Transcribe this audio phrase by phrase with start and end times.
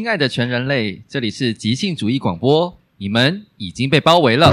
[0.00, 4.50] 亲爱的全人类，这里是即兴主义广播，你们已经被包围了，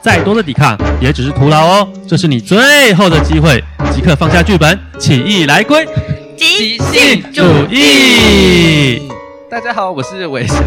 [0.00, 1.92] 再多的抵抗也只是徒劳哦。
[2.08, 3.62] 这是你最后的机会，
[3.94, 5.86] 即刻放下剧本，起义来归，
[6.34, 9.06] 即兴主义。
[9.50, 10.64] 大家好，我是伟翔，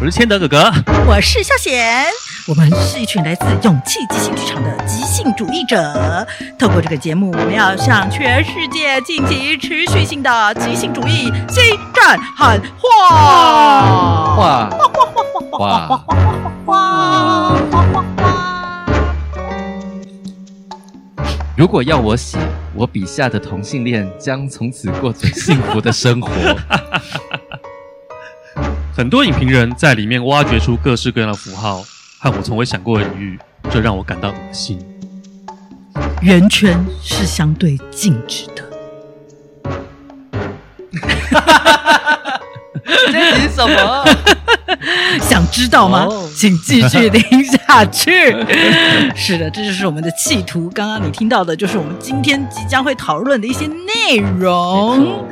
[0.00, 0.72] 我是千德哥哥，
[1.08, 2.06] 我是孝贤。
[2.50, 6.26] 我们是一群来自勇气即兴剧场的即兴主义者。
[6.58, 11.62] 透过这个节目，我们要向全世界进行持续性的即兴主义心
[11.94, 14.34] 战喊话！
[14.36, 14.68] 哇！
[15.60, 16.04] 哇！
[16.66, 17.56] 哇！
[21.56, 22.36] 如果要我写，
[22.74, 26.32] 我笔下的同性恋将从此过着幸福的生活。
[28.92, 31.84] 很多影评人在里面挖掘出各式各样的符号。
[32.22, 33.38] 和我从未想过的领域，
[33.70, 34.78] 这让我感到恶心。
[36.20, 38.62] 圆圈是相对静止的。
[43.10, 44.04] 这是什么？
[45.22, 46.04] 想知道吗？
[46.10, 48.36] 哦、请继续听下去。
[49.16, 50.70] 是的，这就是我们的企图。
[50.74, 55.26] 刚刚你听到的，就是我们今天即将会讨论的一些内容。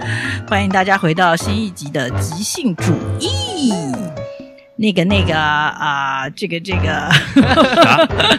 [0.49, 3.75] 欢迎大家回到新一集的即兴主义。
[4.79, 7.11] 那个那个啊、呃，这个这个。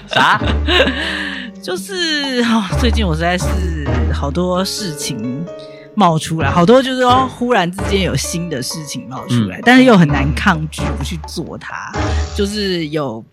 [0.07, 0.39] 啥？
[0.39, 0.41] 啥，
[1.61, 5.45] 就是、哦、最近我实在是好多事情
[5.95, 11.91] 冒出来，好多就是说忽然之间有新的事情冒出来，嗯、但是又很难抗拒不去做它。
[12.35, 13.23] 就是有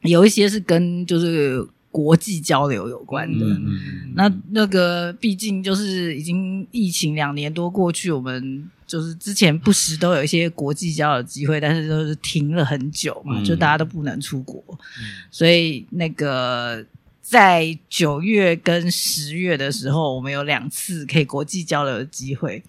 [0.00, 8.68] 有一些是跟就是国际交流有关的，嗯、那那个毕竟就是已经疫情两年多过去，我们。
[8.88, 16.82] 就是之前不时都有一些国际交流机会，但是都是停了很久嘛，嗯、就大家都不能出国，嗯、所以那个
[17.20, 22.62] 在九月跟十月的时候，我们有两次可以国际交流的机会。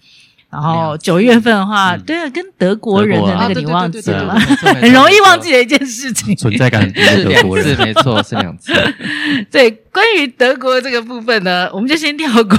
[0.52, 4.34] 然后九月份的话，对啊，跟德国人的那个你忘记了吗？
[4.82, 6.36] 很容易忘记的一件事情。
[6.36, 8.74] 存在感是两次，没错，是两次。
[9.52, 12.58] 对，关于德国这个部分呢，我们就先跳过。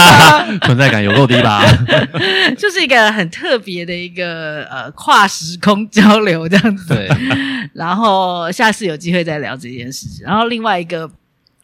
[0.66, 1.64] 存在感有够低吧？
[2.58, 6.94] 就是一个很特别的一个呃跨时空交流这样子。
[6.94, 7.08] 对。
[7.72, 10.26] 然后下次有机会再聊这件事情。
[10.26, 11.10] 然后另外一个。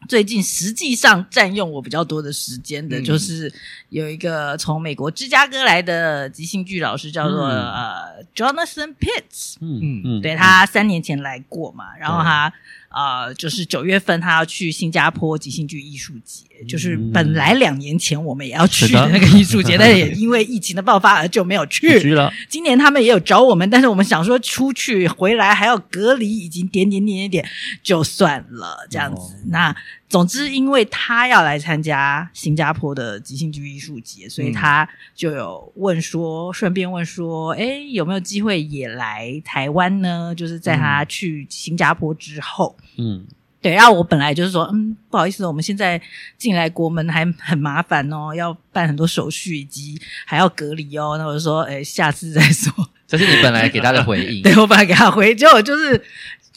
[0.08, 3.52] 最近实际上占用我比较多的时间的，就是
[3.90, 9.56] 有一个从美国芝加哥来的即兴剧老师，叫做、嗯、呃 Jonathan Pitts。
[9.60, 12.52] 嗯嗯嗯，对，他三年前来过嘛，然后他。
[12.90, 22.00] 呃，就是九月份他要去新加坡即兴剧艺术节，嗯、就是本来两年前我们也要去的那个艺术节， 但是也因为疫情的爆发而就没有去。
[22.00, 22.32] 去了。
[22.48, 27.48] 今年他们也有找我们，但是我们想说出去回来还要隔离，已经点点点点点
[27.82, 29.34] 就算了这样子。
[29.34, 29.76] 哦、那
[30.08, 40.34] 总之，因为他要来参加新加坡的即兴剧艺术节，所以他就有问说，顺便问说，哎，有没有机会也来台湾呢？
[40.34, 42.74] 就是在他去新加坡之后。
[42.96, 43.26] 嗯，
[43.60, 46.00] 对，然后我本来就是说，嗯，不好意思，我们现在
[46.38, 51.16] 进来国门还很麻烦哦，要办很多手续，以及还要隔离哦。
[51.18, 52.72] 那我就说，哎，下次再说。
[53.06, 54.40] 这是你本来给他的回应。
[54.44, 55.98] 对，我本来给他回应，结果就是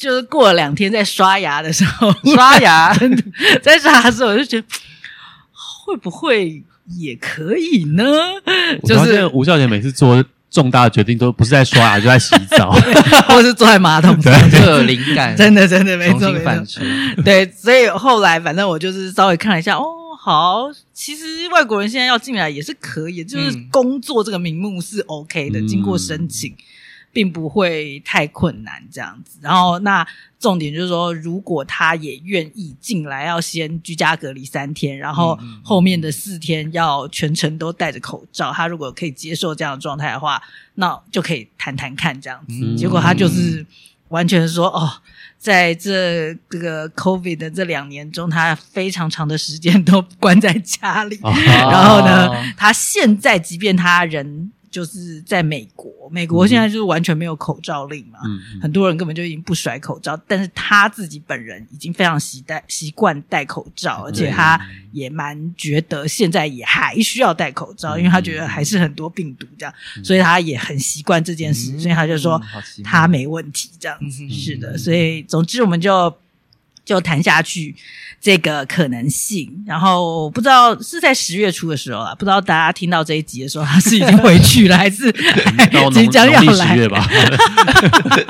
[0.01, 2.91] 就是过了两天在刷牙的时候， 刷牙
[3.61, 4.67] 在刷牙的时候，我就觉得
[5.51, 6.63] 会不会
[6.97, 8.03] 也可以呢？
[8.83, 10.23] 就是吴小姐每次做。
[10.51, 12.71] 重大的决定都不是在刷牙，就在洗澡，
[13.29, 15.33] 或是坐在马桶上，就有灵感。
[15.33, 16.83] 真的，真的没错，没错。
[17.23, 19.85] 对，所以后来反正我就是稍微看了一下，哦，
[20.19, 26.53] 好，其实外国人现在要进来也是可以，就是工作这个名目是 OK 的，嗯、经过申请。
[27.13, 30.05] 并不会太困难这样子，然后那
[30.39, 38.53] 重点就是说，如果他也愿意进来，要先居家隔离三天，然后后面的四天要全程都戴着口罩。
[38.53, 40.41] 他如果可以接受这样的状态的话，
[40.75, 42.53] 那就可以谈谈看这样子。
[42.63, 43.65] 嗯、结果他就是
[44.07, 44.89] 完全说哦，
[45.37, 51.31] 在这这个 COVID 的这两年中，他非常长的时间都关在家里，哦、
[51.69, 54.53] 然后呢，他现在即便他人。
[54.71, 58.19] 就是在美国，美国现在就是完全没有口罩令嘛，
[58.61, 64.59] 很多人根本就已经不甩口罩，但是他自己本人已经非常习戴习惯戴口罩，而且他
[64.93, 72.41] 也蛮觉得现在也还需要戴口罩，嗯、因为他觉得还是很多病毒这样，嗯、所以他也很习惯这件事，嗯、所以他就说
[72.83, 76.15] 他没问题这样子，嗯、是的，所以总之我们就。
[76.91, 77.75] 就谈下去
[78.19, 85.11] 这个可能性，然后不知道是在十月初的时候啊，不知道大家听到这一集的时候，他是已经回去了， 还是
[85.93, 86.43] 即将要来？
[86.43, 87.09] 农历十月吧，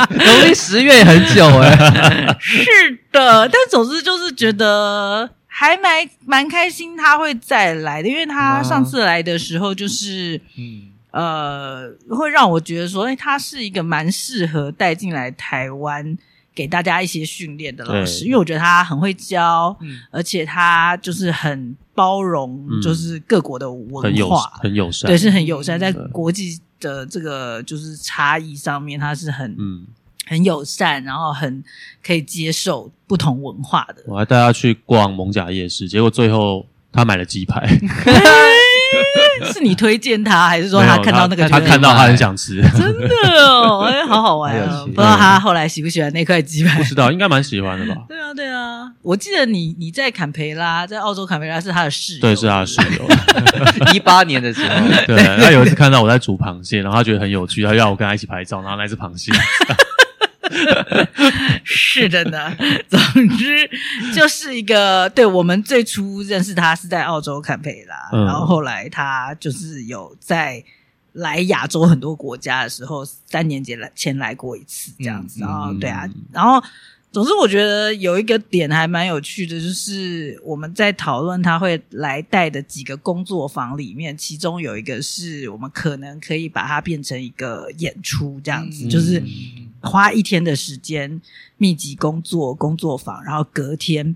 [0.14, 2.38] 农历十月很久哎、欸。
[2.40, 10.84] 是的，但总之就是觉得还蛮蛮开心，他会再来的，因为他上次来的时候就是嗯。
[11.12, 16.18] 呃，会让我觉得说，哎，他是一个蛮适合带进来台湾
[16.54, 24.30] 给大家一些训练的老师，因为我觉得他很会教，嗯、而且他就是很包容，就是各国的文化，嗯、很友
[24.62, 29.88] 很友善，对，是很友善，在国际的这个就是差异上面，他是很嗯。
[30.28, 31.62] 很友善，然后很
[32.02, 34.04] 可以接受不同文化的。
[34.06, 37.68] 我还带他去逛蒙甲夜市，结果最后他买了鸡排。
[39.54, 41.60] 是你推荐他，还是说他看到那个他？
[41.60, 43.08] 他看到他很想吃，真的
[43.46, 44.86] 哦，哎，好好玩哦！
[44.94, 46.78] 不知道他后来喜不喜欢那块鸡排？
[46.78, 48.02] 不知道，应该蛮喜欢的吧？
[48.08, 53.08] 对啊，对啊，我记得你你在坎培拉，在澳洲坎培拉是他的室友，对，是他的室友。
[53.94, 54.76] 一八年的时候，
[55.08, 59.32] 对，他有一次看到我在煮螃蟹，然后他觉得很有趣，他要我跟他一起拍照，然后那只螃蟹。
[61.64, 62.22] 是的。
[62.32, 62.56] 呢，
[62.88, 63.00] 总
[63.38, 63.70] 之
[64.16, 70.64] 就是一个，对，我们最初认识他是在澳洲坎培拉，嗯、然后后来他就是有在
[71.14, 76.64] 来亚洲很多国家的时候，三年前来前来过一次这样子，然后对啊，然后
[77.12, 89.22] 总之我觉得有一个点还蛮有趣的，就是我们在讨论他会来带的几个工作坊里面，其中有一个是我们可能可以把它变成一个演出这样子，嗯、就是。
[89.82, 91.22] 花一天的时间
[91.58, 94.16] 密集工作工作坊，然后隔天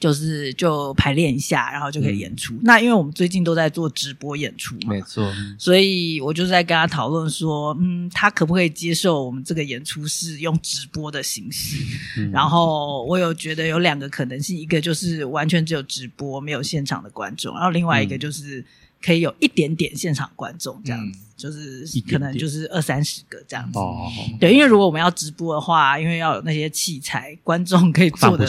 [0.00, 2.54] 就是就排练一下，然后就可以演出。
[2.54, 11.76] 嗯、那因为我们最近都在做直播演出嘛，没错，所以我就在跟他讨论说，嗯，他可不可以接受我们这个演出是用直播的形式？
[12.18, 18.64] 嗯、然后我有觉得有两个可能性，一个就是完全只有直播，没有现场的观众，然后另外一个就是
[19.02, 21.18] 可以有一点点现场观众这样子。
[21.20, 28.44] 嗯就是可能就是二三十个这样子，哦、对，因为如果我们要直播的话，因为要有那些器材，观众可以坐的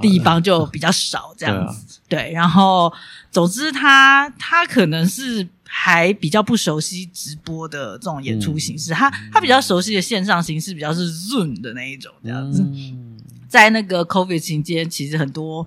[0.00, 1.98] 地方就比较少这样子。
[2.08, 2.92] 对，啊、对，然后
[3.32, 12.62] 总之他他可能是还比较不熟悉直播的这种演出形式，嗯、他他比较熟悉的线上形式比较是 Zoom 的那一种这样子。
[12.62, 13.18] 嗯、
[13.48, 15.66] 在那个 COVID 期间，其实很多。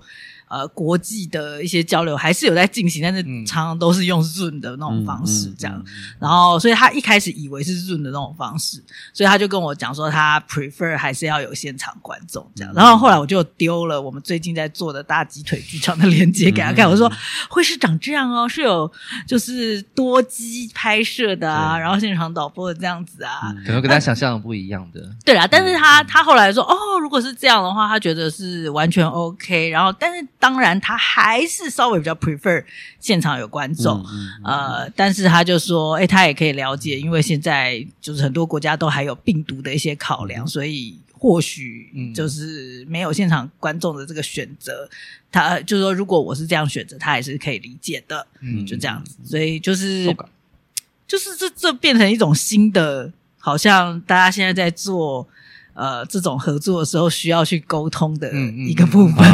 [0.52, 5.74] 呃，国际的一些交流还是有在进行，但是常常都是用 Zoom 的那种方式这样。
[5.78, 8.76] 嗯嗯嗯、然后，所以他一开始以为是 Zoom 的那种方式，
[9.14, 12.74] 所以他就跟我讲说，他 prefer 还是要有现场观众这样。
[12.74, 17.10] 然后后来我就丢了我们最近在做的大鸡腿剧场的链接给他看，嗯、我说
[17.48, 18.92] 会是长这样哦，是有
[19.26, 25.00] 就是多机拍摄的啊，然后现场导播的这样子啊，可能跟他想象的不一样的。
[25.24, 29.70] 对啊，但是他他后来说，哦，如果是这样的话，他觉得是完全 OK。
[29.70, 30.28] 然后，但是。
[30.42, 32.64] 当然，他还是稍微比较 prefer
[32.98, 44.90] 现场有观众，嗯嗯、呃，但是他就说，哎，他也可以了解，因为现在就是很多国家都还有病毒的一些考量，嗯、所以或许就是没有现场观众的这个选择。
[45.30, 49.18] 他就是说，如果我是这样选择，他也是可以理解的，嗯，就这样子。
[49.24, 50.16] 所以就是，嗯、
[51.06, 55.28] 就是这这变成一种新的，好像大家现在在做。
[55.74, 59.24] 呃，这种合作的时候需要去沟通的一个部分，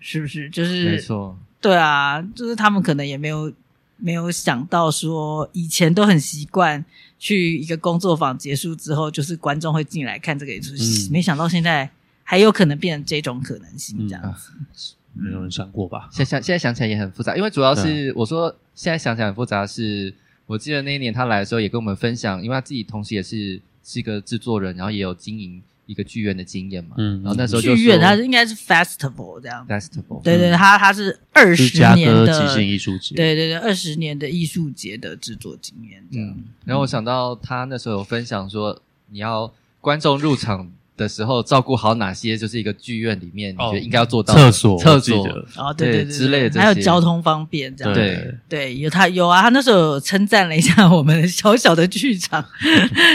[0.00, 0.48] 是不是？
[0.48, 3.52] 就是没错，对啊，就是他们可能也没有
[3.98, 6.82] 没有想到说，以前都很习惯
[7.18, 11.90] 去一个工作坊结束之后，就是观众会进来看这个演出，嗯、没想到现在
[12.24, 16.08] 还有可能变成这种可能性，这样子，嗯啊、没有人想过吧？
[16.10, 20.14] 现想现在想起来也很复杂，因为主要是我说现在想起来很复杂是，是
[20.46, 23.60] 我记得那一年他来的时候也跟我们分享，因为他自己同时也是。
[23.84, 26.96] 是一个制作人，然后也有经营一个剧院的经验嘛。
[26.98, 29.66] 嗯，然后那时候就剧院，他应该是 festival 这样。
[29.68, 36.28] festival，对对，他他是二十年的即兴艺术节，对对对，二十年的艺术节的制作经验这样。
[36.28, 40.70] 嗯，然后我想到他那时候有分享说，你要观众入场。
[40.96, 47.94] 的时候照顾好哪些，就是一个剧院里面你觉得应该要做到厕所、厕所啊，对对对之类的，还有交通方便这样。
[47.94, 52.44] 对对，有他有啊，他那时候称赞了一下我们小小的剧场，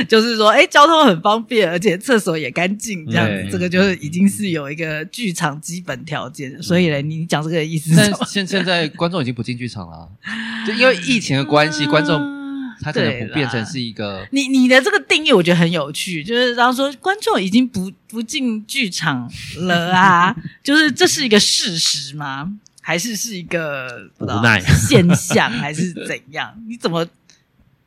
[0.07, 6.62] 就是说，哎，交通很方便，而且厕所也干净，这样子，这个就是已经是有一个剧场基本条件。
[6.62, 8.17] 所以呢，你讲这个意思是什么？
[8.25, 10.10] 现现在观众已经不进剧场了，
[10.65, 12.37] 就因为疫情的关系，观众。
[12.81, 16.24] 他可能不变成是一个你你的这个定义，我觉得很有趣。
[16.24, 22.53] 就是然后说观众已经不不进剧场了啊， 就是这是一个事实吗？
[22.81, 24.41] 还是是一个不知道
[24.88, 26.53] 现象，还是怎样？
[26.67, 27.05] 你怎么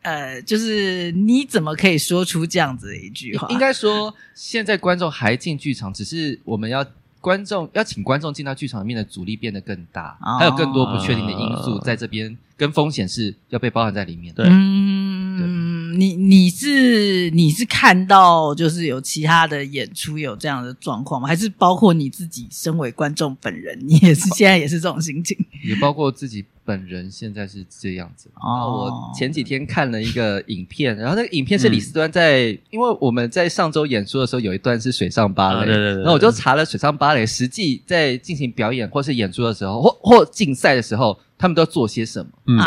[0.03, 3.49] 呃，就是你怎么可以说出这样子的一句话？
[3.49, 6.85] 应该说，现在观众还进剧场，只是我们要
[7.21, 12.37] 观众要请观众进到剧场里面的阻力变得更大，哦、还有更多不确定的因素在这边。
[12.57, 14.45] 跟风险是要被包含在里面的。
[14.47, 21.27] 嗯，你你是你是看到就是有其他的演出有这样的状况吗？
[21.27, 25.35] 还是包括你自己身为观众本人，你也是现在也是这种心情？
[25.65, 26.45] 也包括自己。
[26.71, 28.31] 本人现在是这样子。
[28.35, 36.03] 哦，然后我前几天看了一个影片，然后那个影片是李斯端在，嗯、因为我们在上周演出的时候有一段是水上芭蕾，啊、对对对，对。
[36.03, 42.31] 然后我就查了水上芭蕾实际在进行表演或是演出的时候，或或竞赛的时候，他们都要做些什么。
[42.47, 42.59] 嗯，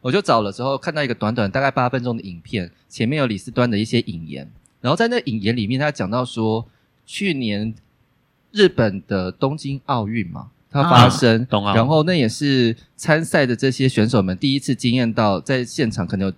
[0.00, 4.50] 我就找了之后看到一个短短大概八分钟的影片，前面有李斯端的一些引言，
[4.80, 6.66] 然后在那引言里面，他讲到说，
[7.06, 7.72] 去年
[8.50, 10.48] 日本的东京奥运嘛。
[10.72, 16.28] 它发生，啊、然后那也是参赛的这些选手们第一次经验到，在现场可能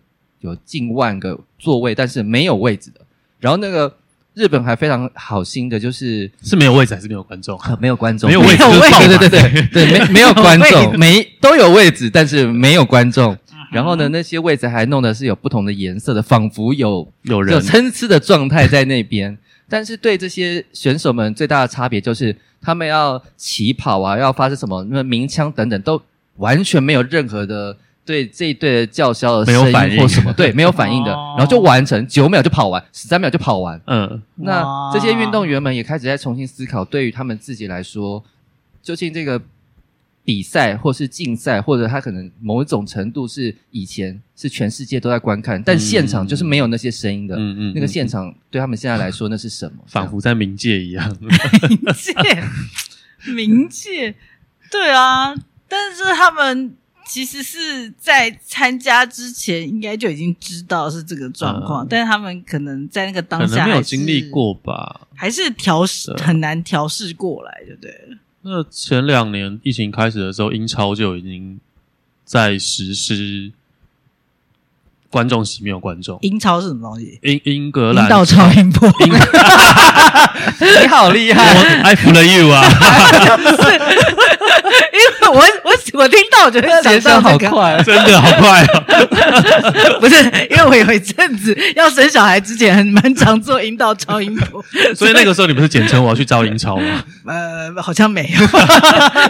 [0.41, 3.01] 有有近万个座位，但是没有位置的。
[3.39, 3.97] 然后那个
[4.35, 7.57] 日本还非常好心的，就是是没有位置还是没有观众？
[7.59, 13.37] 啊、没有观众，没有位置，对对对对对，没没有观众，没都有位置，但是没有观众。
[13.71, 19.39] 然后呢，那些位置还弄的是有不同的颜色的，仿佛有有人有参差的状态在那边。
[19.69, 22.37] 但是对这些选手们最大的差别就是。
[22.67, 26.01] 他们要起跑啊，要发生什么那鸣枪等等，都
[26.37, 33.79] 完全没有任何的对这一队的叫嚣的声音或什么，对， 没有反应的，然后就完成九秒就跑完，十三秒就跑完。
[33.87, 38.25] 嗯，那这些运动员们也开始在重新思考，对于他们自己来说，
[38.83, 39.39] 究竟这个。
[40.25, 47.37] 比赛或是竞赛，或者他可能某一种程度是以前是全世界都在观看，但现场就是没有那些声音的。
[47.37, 49.85] 嗯嗯，嗯，那个现场对他们现在来说那是什么？
[49.87, 51.15] 仿佛在冥界一样。
[51.21, 52.43] 冥界，
[53.33, 54.15] 冥界，
[54.71, 55.35] 对啊。
[55.69, 56.75] 但是他们
[57.07, 68.19] 其实是在参加之前应该就已经知道是这个状况，嗯、但是他们可能在那个当下没有经历过吧，还是调试很难调试过来，对不对？
[68.47, 71.59] 那前两年疫情开始的时候，英超就已经
[72.27, 73.51] 在实施
[75.09, 76.19] 观众席没有观众。
[76.21, 77.19] 英超是什么东西？
[77.23, 78.07] 英英格兰。
[78.09, 78.87] 到超音波。
[80.61, 81.43] 你好厉害
[81.83, 82.63] ！I follow you 啊！
[85.33, 88.85] 我我我听到我觉得想到好快，真的好快啊！
[90.01, 90.17] 不是，
[90.51, 94.65] 因为我有一阵子要生小孩之前，很蛮常做阴道超音波，
[94.95, 97.05] 所以那个时候你不是简称我要去招英超吗？
[97.27, 98.47] 呃，好像没有，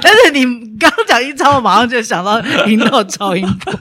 [0.02, 0.44] 但是你
[0.78, 3.72] 刚讲英超，我马上就想到阴道超音波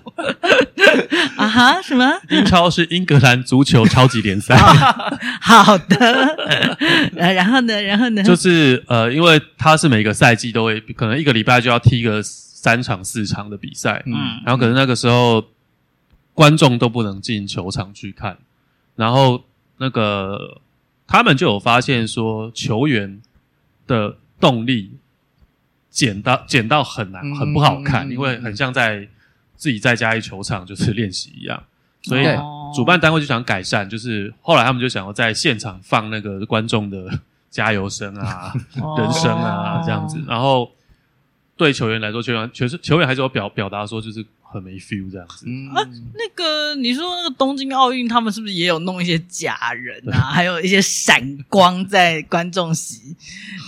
[1.36, 1.82] 啊哈？
[1.84, 2.10] 什么？
[2.30, 4.56] 英超是英格兰足球超级联赛。
[5.42, 6.38] 好的，
[7.16, 7.82] 然后呢？
[7.82, 8.24] 然后呢？
[8.24, 11.34] 就是呃，因为它是每个赛季都会可能一个。
[11.34, 14.14] 礼拜就要踢个三场四场的比赛，嗯，
[14.46, 15.44] 然后可能那个时候
[16.34, 18.38] 观众都不能进球场去看，
[18.96, 19.44] 然后
[19.78, 20.62] 那个
[21.08, 23.22] 他们就有发现说球员
[23.88, 24.98] 的动力
[25.90, 29.08] 减到减到很难，很不好看，因为很像在
[29.56, 31.64] 自己在家一球场就是练习一样，
[32.04, 32.26] 所以
[32.74, 37.20] 主办单位就想改善，就是后来他们就想要在现场放那个观众的
[37.52, 38.54] 加油声啊、
[38.98, 40.72] 人声啊这样子，然后。
[41.56, 45.46] 对球员来说，球员确实球员还是有表表达说，就是很没 feel 这样子。
[45.48, 50.32] 嗯，啊，那个你说那个东京奥运，他们是不是也有弄一些假人啊？
[50.32, 53.16] 还有一些闪光在观众席，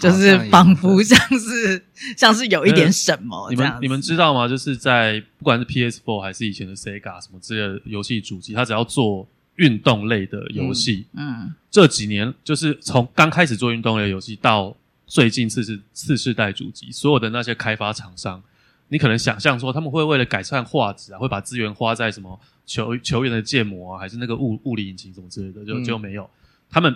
[0.01, 1.83] 就是仿佛像是
[2.17, 3.47] 像是有一点什么。
[3.51, 4.47] 你们你们知道吗？
[4.47, 9.27] 就是在不管是 PS4 还是以前的 Sega 什么之类的游戏主机，它只要做
[9.57, 14.75] 运动类的游戏，嗯，嗯，这几年就是从刚开始做运动类的游戏到。
[15.07, 18.41] 最近次是次世代主机，所有的那些开发厂商，
[18.89, 26.29] 你可能想象说他们会为了改善画质啊，会把资源花在什么球球员的建模啊，还是那个物物理引擎什么之类的，就就没有。
[26.69, 26.95] 他们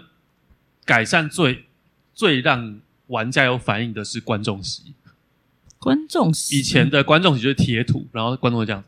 [0.86, 1.66] 改善最
[2.14, 4.94] 最让玩家有反应的是观众席。
[5.78, 8.84] 观众席以前的观众席就是贴图，然后观众会这样，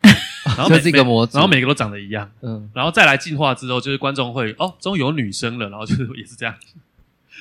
[0.56, 6.54] 然后每这个模子，然后每个都长得一样，嗯，然后再来进化之后，就是观众会哦，终于有女生了，然后就是 也是这样。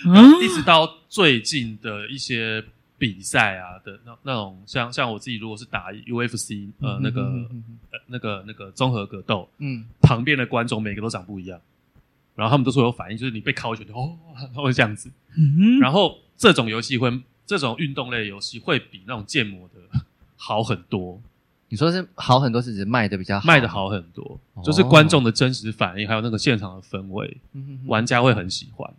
[0.06, 2.64] 嗯，一直到最近的一些
[2.98, 7.22] 比赛啊的那那种像像我自己如果是打 UFC 呃那个
[7.92, 11.60] 呃那个那个综合格斗，嗯，旁边的观众每个都长不一样，
[12.36, 14.18] 然后他们都说有反应，就是你被敲一拳哦，
[14.54, 20.00] 他会这样子，嗯，然后这种游戏会这种运动类游戏会比那种建模的
[20.36, 21.22] 好很多。
[21.68, 27.38] 你说是好很多，是指卖的比较好，卖的好很多，就是观众的真实反应还有那个现场的氛围，
[27.88, 28.94] 玩家会很喜欢。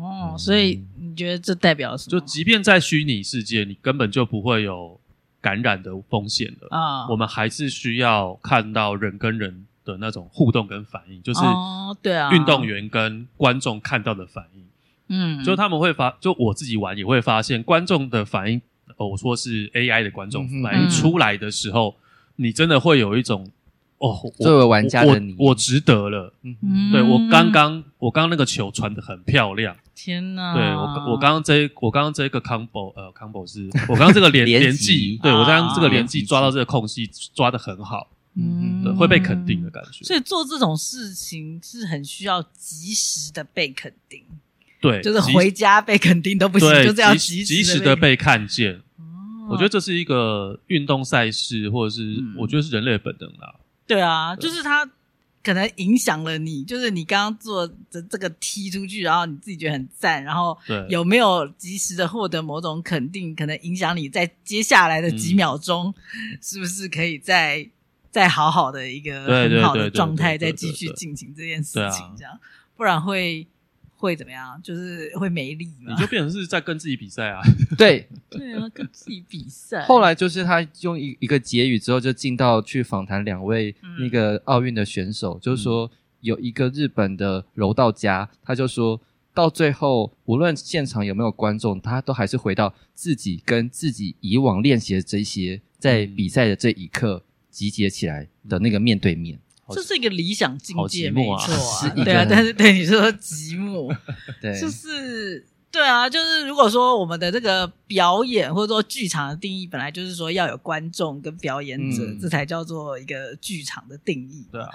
[0.00, 2.18] 哦，所以你觉得这代表什么？
[2.18, 4.98] 就即便在虚拟世界，你根本就不会有
[5.40, 6.68] 感染的风险了。
[6.70, 7.08] 啊！
[7.08, 14.64] 我们还是需要看到人跟人的那种互动跟反应，就是哦对啊，运动员跟观众看到的反应，
[15.08, 18.60] 嗯，就他们会发，就我自己玩也会发现，观众的反应，
[18.96, 21.94] 哦，我说是 AI 的观众反应出来的时候，
[22.36, 23.48] 你真的会有一种
[23.98, 26.32] 哦，作为玩家的你，我，我值得了。
[26.42, 29.76] 嗯，对我刚刚我刚刚那个球传的很漂亮。
[29.94, 30.54] 天哪！
[30.54, 38.08] 对我我刚刚这我刚刚这个 combo 呃 combo 是我刚刚这个连 连技，对我刚刚这个连技抓到这个空隙抓的很好。
[38.36, 40.04] 嗯，对，会被肯定的感觉。
[40.04, 44.22] 所以做这种事情是很需要及时的被肯定。
[44.80, 48.74] 对，就是回家被肯定都不行，就是要及及时的被看见。
[48.74, 48.82] 哦
[49.50, 53.54] 我觉得这是一个运动赛事，或者是我觉得是人类的本能啦。
[53.88, 54.88] 对啊，就是他
[55.42, 60.56] 可能影响了你，就是你刚刚做的这个踢出去，然后你自己觉得很赞，然后
[60.88, 65.92] 有没有及时的获得某种肯定，可能影响你在接下来的几秒钟，
[66.40, 67.68] 是不是可以再
[68.10, 72.38] 再好好的一个很好的状态，再继续进行这件事情，这样，
[72.76, 73.46] 不然会。
[73.98, 74.58] 会怎么样？
[74.62, 75.92] 就是会没力嘛？
[75.92, 77.40] 你就变成是在跟自己比赛啊？
[77.76, 79.84] 对， 对啊，跟自己比赛。
[79.84, 85.90] 后来就是他用一一个结语之后，就进到去访谈两位那个奥运的选手，嗯、就是说
[86.20, 89.00] 有一个日本的柔道家，他就说
[89.34, 99.38] 到最后，无论现场有没有观众，他都还是回到自己跟自己以往练习的这些，在比赛的这一刻集结起来的那个面对面。
[99.74, 103.94] 这是一个理想境界，没错啊，对啊，但是对你说寂寞，
[104.40, 114.68] 对，就是对啊，就是如果说我们的这个表演或者说剧场的定义本来就是说要有观众跟表演者，嗯、这才叫做一个剧场的定义，对啊。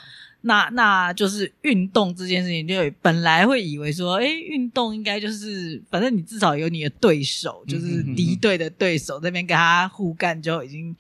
[0.46, 10.94] 那那就是运动这件事情，就本来会以为说，哎，运动应该就是，反正你至少有你的对手，就是敌对的对手，那边跟他互干就已经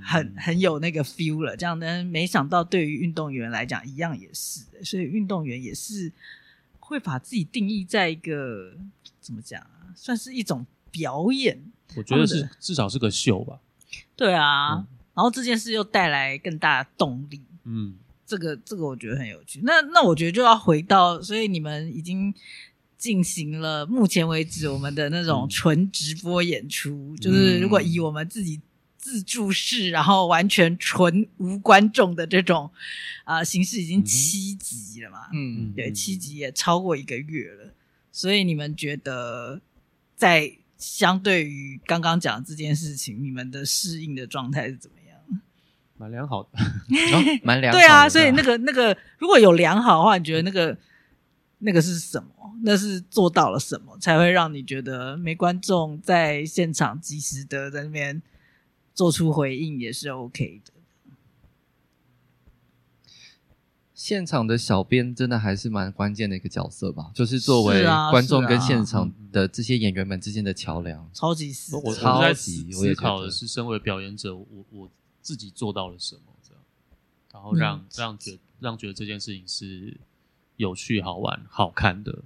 [0.00, 1.56] 很很有那个 feel 了。
[1.56, 4.84] 这样呢，没想到对于运动员来讲，一样也是的。
[4.84, 6.12] 所以运动员也是
[6.78, 8.72] 会把自己定义在一个
[9.26, 11.60] 怎么讲啊，算是一种表演。
[11.96, 13.58] 我觉得是至少是个秀吧。
[14.14, 17.42] 对啊，然后这件事又带来更大的动力。
[17.64, 17.96] 嗯。
[18.28, 19.60] 这个这个我觉得很有趣。
[19.62, 22.34] 那那我觉得就要回到，所以你们已经
[22.98, 28.60] 进行了目前为止我们的那种纯直播演出，嗯、就是如果以我们自己
[28.98, 32.68] 自助式，然后完全纯无观众的这种
[33.22, 35.28] 啊、呃、形式，已经七集了嘛？
[35.32, 37.72] 嗯，对，七集也超过一个月了。
[38.16, 39.60] 所以你们觉得，
[40.16, 45.42] 在相对于刚刚讲的这件事情，你们的适应的状态是怎么样？
[45.98, 46.48] 蛮良好的，
[47.44, 47.84] 蛮良好的。
[47.84, 50.78] 对啊，所以那个那个如果有良好的话，你觉得那个
[51.58, 52.30] 那个是什么？
[52.62, 58.22] 那是做到了什么，才会让你觉得没观众在现场及时的在那边
[58.94, 60.72] 做出回应也是 OK 的。
[63.96, 67.82] 现场的小编真的还是蛮关键的一个角色吧，就是作为
[68.12, 74.88] 观众跟现场的这些演员们之间的桥梁，超级是，我超级思考的是，身为表演者，我我。
[75.26, 76.22] 自己做到了什么？
[76.40, 76.62] 这样，
[77.32, 79.98] 然后让、嗯、让觉让觉得这件事情是
[80.54, 82.22] 有趣、好玩、好看的。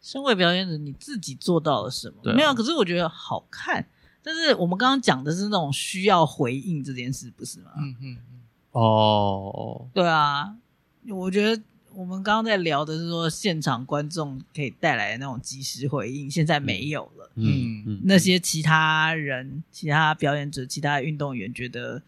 [0.00, 2.30] 身为表演者，你自己做到了什么？
[2.30, 3.88] 啊、没有，可是我觉得好看。
[4.22, 7.72] 但是我们刚刚讲的是那种需要回应这件事，不是吗？
[7.78, 8.40] 嗯嗯嗯。
[8.70, 10.56] 哦，对啊，
[11.10, 11.62] 我觉得
[11.94, 17.30] 我们刚刚在聊的是说，现场观众可以带来的那种即时回应，现在没有了。
[17.36, 22.02] 嗯嗯，那些其他人、其他表演者、其他运动员觉得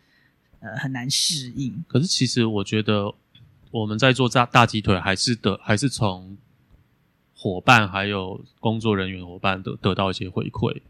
[0.60, 1.84] 呃很难适应。
[1.86, 3.14] 可是其实我觉得
[3.70, 6.36] 我们在做大大鸡腿，还是得还是从
[7.34, 10.80] 伙伴还有工作人员伙伴得得到一些回馈。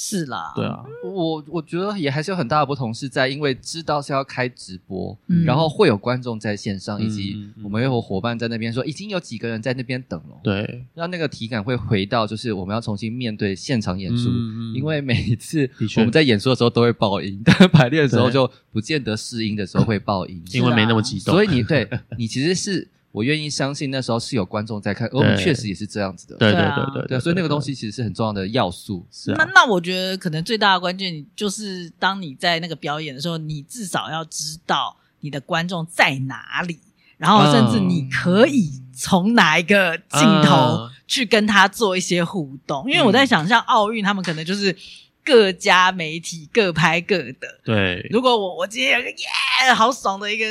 [0.00, 22.86] 是啦，对啊，我我觉得也还是有很大的不同，是在因为知道是要开直播，嗯、然后会有观众在线上，嗯、以及我们有伙伴在那边说已经有几个人在那边等了，对，让那个体感会回到就是我们要重新面对现场演出，嗯、因为每一次我们在演出的时候都会爆音，但 排练的时候就不见得试音的时候会爆音，因为没那么激动，所以你对你其实是。
[23.18, 26.36] 我愿意相信那时候是有观众在看，而我们确实也是这样子的。
[26.36, 29.04] 对对对对对，所以那个东西其实是很重要的要素。
[29.10, 29.34] 是啊。
[29.36, 36.78] 那那我觉得可能最大的关键就是，当你在那个表演的时候，你至少要知道你的观众在哪里，
[37.16, 42.88] 然后甚至你可以从哪一个镜头去跟他做一些互动。
[42.88, 44.76] 因为我在想像奥运，他们可能就是
[45.24, 47.58] 各家媒体各拍各的。
[47.64, 48.06] 对。
[48.12, 50.44] 如果我我今天有个耶好爽的一个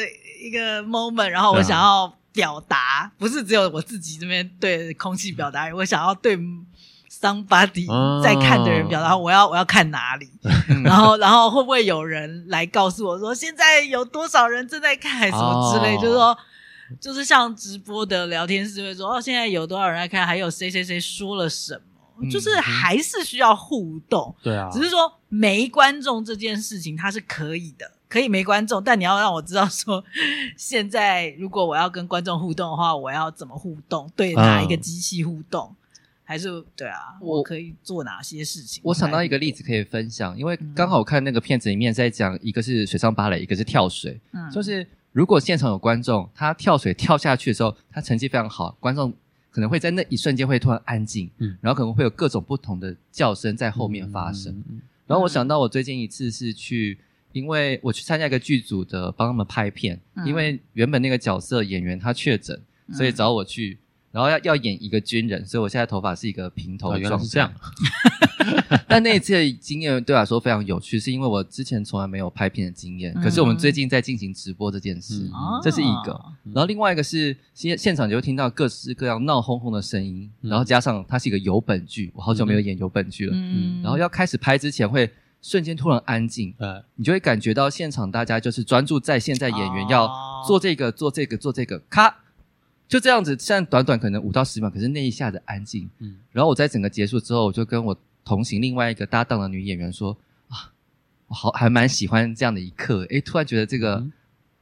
[0.44, 2.14] 一个 moment，然后我想要。
[2.38, 6.38] 表达不是只有我自己这边对空气表达，我想要对
[7.10, 7.88] somebody
[8.22, 10.30] 在看的人表达，我要我要看哪里，
[10.84, 16.38] 然后然后会不会有人来告诉我说现在有多少人正在看，什么之类，就是说
[17.02, 21.74] 就是像直播的聊天室会说哦，现在有多少人在看，还有谁谁谁说了什
[22.20, 27.97] 么，就是还是需要互动，对啊，只是说没观众这件事情它是可以的。
[28.10, 30.04] 可以没观众，但你要让我知道说，
[30.56, 34.10] 现在如果我要跟观众互动的话，我要怎么互动？
[34.16, 35.70] 对哪一个机器互动？
[35.72, 35.76] 嗯、
[36.24, 37.18] 还是对啊？
[37.20, 38.82] 我可以做哪些事情？
[38.86, 44.18] 我想到一个例子可以分享，因为刚好我看那个片子里面在讲，一个是水上芭蕾，一个是跳水。
[44.32, 49.14] 嗯，就是如果现场有观众，他跳水跳下去的时候，他成绩非常好，观众
[49.52, 54.54] 可能会在那一瞬间会突然安静，嗯，然后可能会有各种不同的叫声在后面发生。
[54.54, 56.98] 嗯嗯、然后我想到我最近一次是去。
[57.38, 60.00] 因为我去参加一个剧组的，帮他们拍片。
[60.16, 63.78] 嗯、因为原本那个角色演员他确诊，嗯、所以找我去，
[64.12, 67.10] 然后要要演一个军人，所以我现在头发是一个平头的状态。
[67.10, 67.54] 原来是这样。
[68.88, 73.14] 但那一次的经验对我来说非常有趣，是因为我之前从来没有拍片的经验。
[73.16, 76.20] 嗯、可是我们最近在进行直播这件事，嗯、这是一个。
[76.54, 83.34] 然后另外一个是现现场就会听到各式各样闹哄哄的声音，嗯、然后加上它是一个有本剧，我好久没有演有本剧了。
[83.36, 83.82] 嗯。
[83.84, 85.10] 然后要开始拍之前会。
[85.48, 90.12] 瞬间突然安静，嗯，你就会感觉到现场大家就是专注在现在演员要
[90.46, 92.14] 做这个、做这个、做这个，咔，
[92.86, 93.38] 就这样子。
[93.40, 96.18] 现在短短可能五到十秒，可是那一下子安静，嗯。
[96.34, 100.18] 然后我在整个结束之后，我就跟我同行另外一个搭档的女演员说
[100.52, 100.74] ：“啊，
[101.28, 104.06] 我好还蛮喜欢这样的一刻，诶，突然觉得这个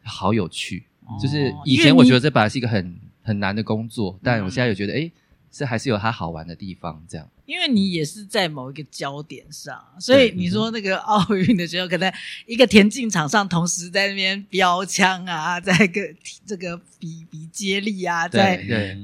[0.03, 0.85] 好有趣。
[1.19, 5.11] 就是以前我觉得这本来是一个很很难的工作，但我现在又觉得，诶。
[5.57, 7.25] 这还是有它好玩的地方，这样。
[7.45, 12.11] 因为你也是在某一个焦点上，所以你说那个奥运的时候，可能
[12.45, 16.01] 一个田径场上同时在那边标枪啊， 在个
[16.45, 18.57] 这个比比接力啊，在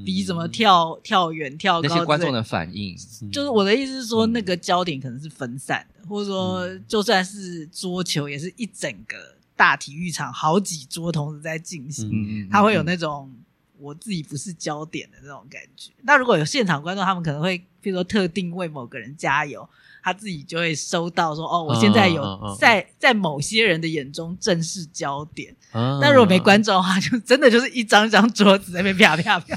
[0.04, 2.94] 比什么跳跳远、跳高，那些观众的反应。
[3.32, 9.16] 就是我的意思是说，那个焦点可能是分散的，或者说，就算是桌球，也是一整个
[9.56, 13.30] 大体育场好几桌同时在进行，它会有那种。
[13.82, 15.90] 我自己不是焦点的那种感觉。
[16.02, 19.68] 那如果有现场观众，他们可能会，比如说特定为某个人加油，
[20.04, 25.54] 他自己就会收到说：“哦，我现在有在在某些人的眼中正是焦点。”
[26.00, 29.56] 那如果没观众的话，就真的就是一张张桌子在那边啪啪啪，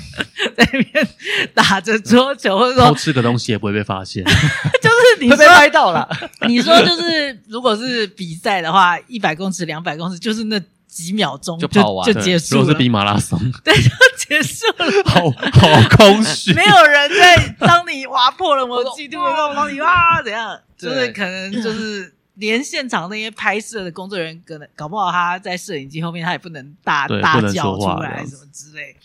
[0.55, 1.07] 在那边
[1.53, 4.23] 打着桌球，或者说偷吃个东西也不会被发现。
[4.81, 6.09] 就是 你被拍到了。
[6.47, 10.59] 你说就是，如果是比赛的话，一百公尺、两百公尺，就是那。
[10.95, 14.85] 几秒钟就跑完就结束了，如果是比马拉松， 对，就结束了。
[15.03, 19.21] 好好空虚， 没有人在当你划破了某个记录，
[19.53, 20.57] 当你哇怎样？
[20.77, 28.95] 就是可能就是连现场那些拍摄的工作人员，可能搞不好他在摄影机后面，他也不能大大叫出来什么之类。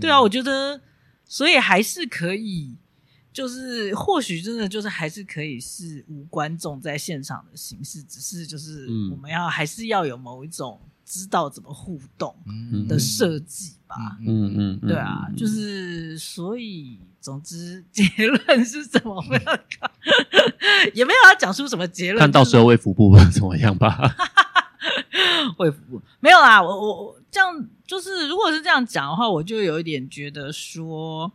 [0.00, 0.80] 对啊，我觉得，
[1.24, 2.74] 所以还是可以，
[3.32, 10.80] 就是或许真的就是还是可以是无观众在现场的形式，只是就是我们要还是要有某一种。
[11.06, 12.34] 知道怎么互动
[12.88, 19.22] 的设计吧，嗯嗯，对啊，就是所以，总之结论是什么？
[19.22, 19.88] 不要看，
[20.92, 22.18] 也没有要讲出什么结论。
[22.18, 24.16] 看到时候卫福部怎么样吧？
[25.58, 27.54] 卫福部没有啦，我我我这样
[27.86, 31.30] 就是，如果是这样讲的话，我就有一点觉得说。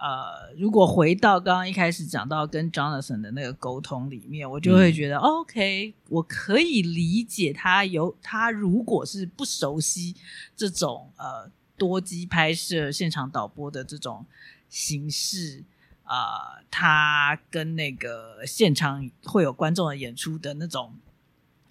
[0.00, 10.16] 呃，如果回到刚刚一开始讲到跟 Jonathan 的那个沟通里面，我就会觉得、嗯、OK，我可以理解他有他如果是不熟悉
[10.56, 14.24] 这种呃多机拍摄、现场导播的这种
[14.70, 15.62] 形式
[16.04, 20.94] 啊、呃，他跟那个现场会有观众的演出的那种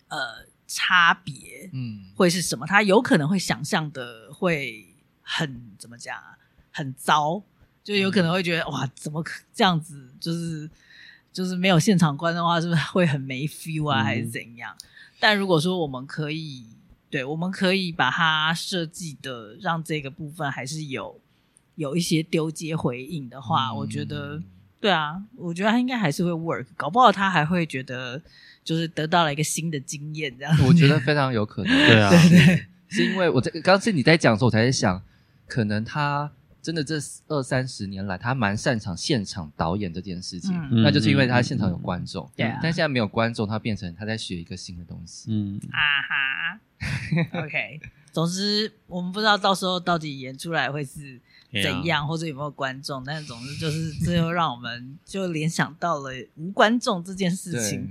[0.10, 2.68] 呃差别，嗯，会是什么？
[2.68, 4.86] 他有可能会想象的会
[5.24, 6.38] 很怎么讲啊，
[6.70, 7.42] 很糟。
[7.90, 10.14] 就有可能会觉得哇，怎么可这样子？
[10.20, 10.70] 就是
[11.34, 14.76] 就是没有现场观的话，是不是会很没 feel 啊，还是怎样？
[14.80, 14.86] 嗯、
[15.20, 16.68] 但如果说我们可以，
[17.10, 21.20] 对，我们可以把它设计的让这个部分还是有
[21.78, 24.40] 有一些丢接回应的话，嗯、我觉得
[24.80, 26.68] 对啊，我觉得他应该还是会 work。
[26.78, 28.22] 搞不好他还会觉得
[28.64, 30.56] 就是得到了一个新的经验，这样。
[30.68, 35.02] 我觉得非常有可能，对啊， 对对，是因为我在刚刚是你在讲的时候，我才在想，
[35.48, 36.32] 可能他。
[36.62, 42.30] 真的，这二三十年来，他蛮擅长现场导演这件事情，嗯、那就是因为他现场有观众。
[42.36, 45.32] 对、嗯，但现在没有观众，他变成他在学一个新的东西。
[45.32, 47.80] 嗯啊哈，OK。
[48.12, 51.22] 总之，我们不知道到时候到底演出来会是
[51.64, 53.04] 怎样，啊、或者有没有观众。
[53.06, 57.90] 但是总之，就是最后让我们就联想到了无观众这件事情，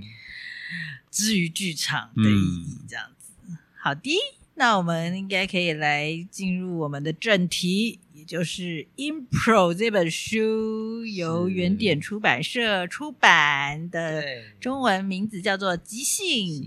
[1.09, 3.31] 之于剧场的意义，这样子。
[3.47, 4.15] 嗯、好的，
[4.55, 7.99] 那我们应该可以来进入我们的正题。
[8.25, 8.63] 就是
[8.95, 14.23] 《Impro》这本书由原点出版社出版的，
[14.59, 16.63] 中文名字叫做《即兴》，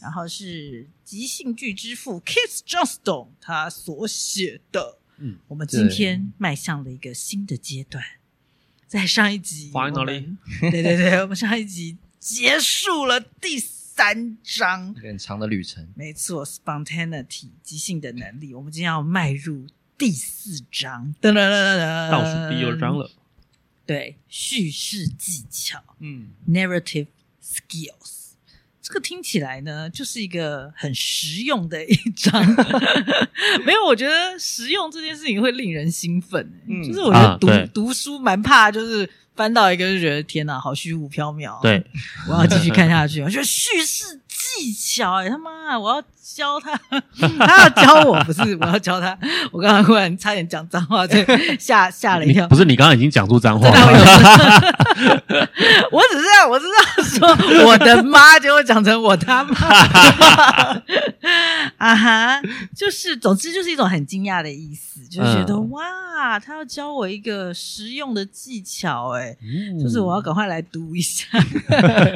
[0.00, 4.98] 然后是即兴剧之父 Keith Johnstone 他所写的。
[5.18, 8.02] 嗯，我们今天迈向了一个新的阶段，
[8.86, 13.62] 在上一集，Finally，对对对，我们上一集结束了第。
[13.96, 15.88] 三章，很长的旅程。
[15.94, 18.52] 没错，spontaneity 即兴的能力。
[18.52, 23.10] 我们今天要迈入第四章，噔噔噔噔噔，倒数第二章了。
[23.86, 27.06] 对，叙事技巧，嗯，narrative
[27.40, 28.32] skills。
[28.82, 32.44] 这个听起来呢，就是一个很实用的一章。
[33.64, 36.52] 没有，我觉得实用这件事情会令人兴奋。
[36.68, 41.62] 嗯，就是我觉得读、啊、读书蛮怕，就是翻到一个就觉得天哪，好虚无缥缈。
[41.62, 41.86] 对，
[42.28, 43.22] 我要继续看下去。
[43.22, 46.04] 我觉得叙事技巧，哎，他妈，我要。
[46.24, 46.72] 教他，
[47.38, 49.16] 他要教我，不是我要教他。
[49.52, 51.22] 我刚刚忽然差点讲脏话，这
[51.60, 52.48] 吓吓了一跳。
[52.48, 53.74] 不是你刚刚已经讲出脏话了？
[55.92, 59.54] 我只是要，我只是要说我的妈，结果讲成我他妈。
[61.76, 62.40] 啊哈，
[62.74, 69.36] 就是，总之就是一种很惊讶的意思，就觉得、嗯、哇，他要教我一个实用的技巧，哎，
[69.82, 71.26] 就是我要赶快来读一下。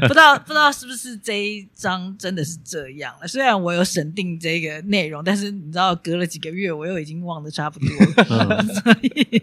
[0.00, 3.28] 不知道不知道是不是这一章真的是这样了？
[3.28, 4.08] 虽然我有审。
[4.18, 7.88] 定这个内容，但是你知道，隔了几个月，我又已经忘得差不多
[8.24, 9.42] 了， 所以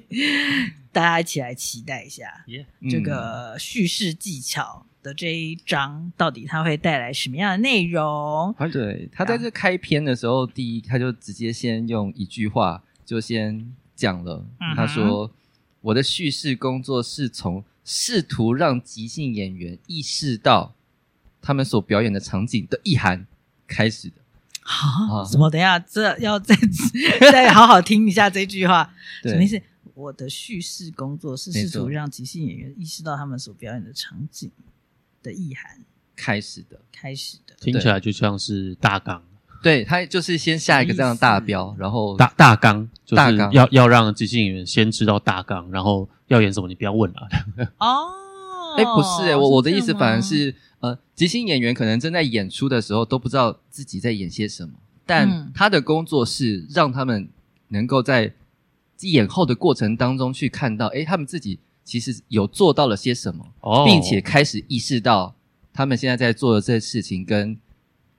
[0.92, 8.54] 大家一起来期待一下，yeah, 这个叙事技巧的这一章，到底它会带来什么样的内容？
[8.58, 15.32] 啊，对，他在这开篇的时候，第一他就直接先用一句话就先讲了，他说
[15.80, 20.74] ：“我的叙事工作是从试图让即兴演员意识到
[21.42, 23.26] 他们所表演的场景的意涵
[23.68, 24.16] 开始的。”
[24.66, 25.24] 啊？
[25.26, 25.50] 什么？
[25.50, 26.56] 等一下，这要再
[27.32, 29.62] 再好好听一下这句话，什么意思？
[29.94, 34.52] 我的叙事工作是试图让即兴演员意识到他们所表演的场景
[35.24, 35.80] 的意涵
[36.16, 39.24] 开始的，开始的，听起来就像是大纲。
[39.64, 47.28] 对，他就是先下一个这样的大标，然后大大纲就是要要让即兴演员先知道大纲，然后要演什么你不要问了。
[47.78, 50.54] 哦， 哎，不是哎，我我的意思反而是。
[50.80, 54.74] 呃，即兴演员可能正在演出的时候都不知道自己在演些什么，
[55.06, 57.30] 但他的工作是让他们
[57.70, 58.34] 能够在
[59.02, 65.36] 演后的过程当中去看到，诶，他们自己其实有做到了些什么，哦，并且开始意识到
[65.74, 67.58] 他们现在在做的这些事情跟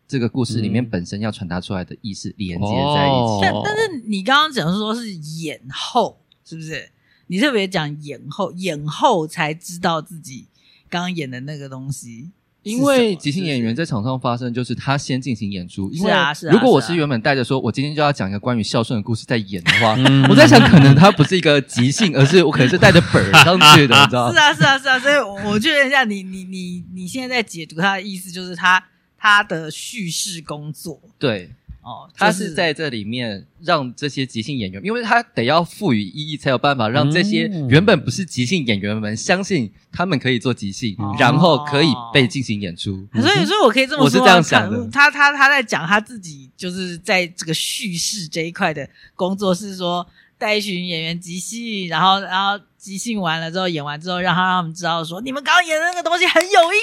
[0.08, 3.40] 这个故事里面本身要传达出来的意思连接在一起。
[3.42, 6.90] 但但是你刚刚讲说是演后，是不是？
[7.28, 10.46] 你特别讲演后，演后才知道自己
[10.88, 12.30] 刚刚演的那个东西。
[12.66, 15.88] 因为即兴演员在场上发生，就是他先进行演出。
[15.92, 16.12] 因为
[16.50, 19.96] 如果我是原本带着说，我今天就要讲一个关于孝顺的故事在演的话，
[20.28, 24.32] 我在想，可能他不是一个即兴，而是我可能是带着本儿上去的，你知道吗？
[24.34, 24.98] 是啊，是啊，是啊。
[24.98, 25.14] 所以
[25.46, 28.82] 我确认一下，你你你你现在在解读他的意思，就是他
[29.16, 31.50] 他的叙事工作对。
[31.86, 43.06] 哦，他是在这里面让这些即兴演员，因为他得要赋予意义，才有办法让这些原本不是即兴演员们相信他们可以做即兴，嗯、然后可以被进行演出。
[43.14, 44.88] 所以，所以我可以这么说，我是这样想的。
[44.90, 50.04] 他他他在讲他自己，就是在这个叙事这一块的工作，是说。
[50.38, 56.76] 带一群演员即兴，然后，然后即兴完了之后，演完之后，让他让他们知道说，你们刚刚演的那个东西很有意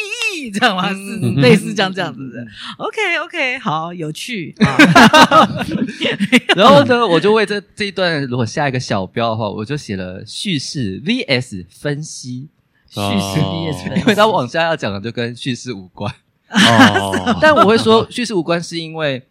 [0.48, 0.89] 义，这样吗？
[0.92, 0.96] 是
[1.39, 2.46] 类似这样这样子的。
[2.78, 4.54] OK，OK，好，有趣。
[6.58, 12.50] 然后呢，我就为这这一段，如果下一个小标的话，我就写了叙事 VS 分析，
[12.89, 16.13] 叙事 VS 分析，因为他往下要讲的就跟叙事无关。
[16.50, 19.26] 哦， 但我会说叙事无关，是因为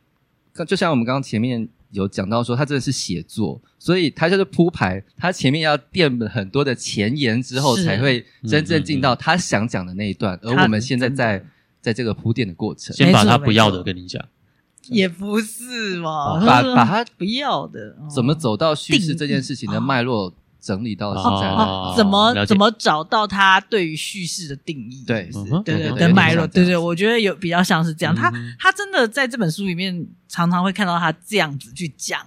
[0.66, 1.68] 就像我们刚刚前面。
[1.92, 10.38] 有讲到说他真的是写作，所以他就是铺排，他前面要垫很多的前言之后，才会真正进到他想讲的那一段。
[10.42, 11.44] 而我们现在在
[11.80, 14.22] 在这个铺垫的过程，先把他不要的跟你讲，
[14.88, 20.34] 也不是嘛，把把他 不要的怎么走到叙事这件事情的脉络。
[20.62, 25.04] 整理到现在，哦、怎么怎么找到他对于叙事的定义？
[25.04, 28.14] 对，是对对的脉络，对对，我觉得有比较像是这样。
[28.14, 32.20] 嗯、他他真的在这本书里面常常会看到他这样子去讲，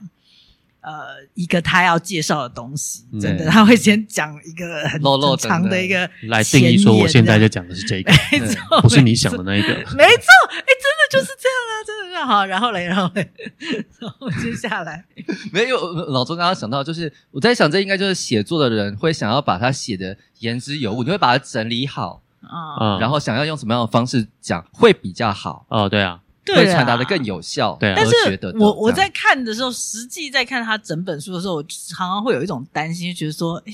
[0.85, 5.01] 呃，一个他要介绍的东西，真的，他会先讲一个很
[5.39, 13.27] 长的一个来定义说，我现在就讲的是这个，没错，不是你想的那一个，没错，哎，真的就是这样啊，真的是好，然后嘞，然后嘞，
[13.99, 15.03] 然后接下来。
[15.51, 25.65] 没有，老周刚刚想到，就是我在想，这应该就是写作的人会想要把它写的言之有物，你会把它整理好啊，然后想要用什么样的方式讲会比较好。
[25.69, 26.19] 哦，对啊。
[26.45, 27.93] 对会传达的更有效，对。
[27.95, 28.13] 但是
[28.59, 33.73] 我我在看的时候，实际在看他整本书的时候，我常常会有一种担心，觉得说，哎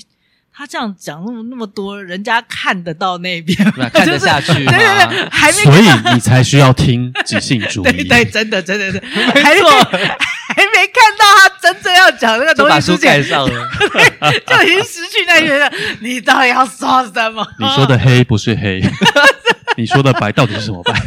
[0.54, 3.56] 他这样讲那么那么多，人家看得到那边，
[3.90, 4.52] 看得下去？
[4.52, 5.64] 对对对，还没。
[5.64, 8.04] 所以你才需要听即兴主 义。
[8.04, 13.68] 对对，真的真的真的，没错，还没看到他真正要讲那个东西，就把书盖上了，
[14.46, 15.72] 就已经失去那些了。
[16.00, 17.46] 你到底要说什么？
[17.58, 18.82] 你说的黑不是黑，
[19.78, 21.02] 你说的白到底是什么白？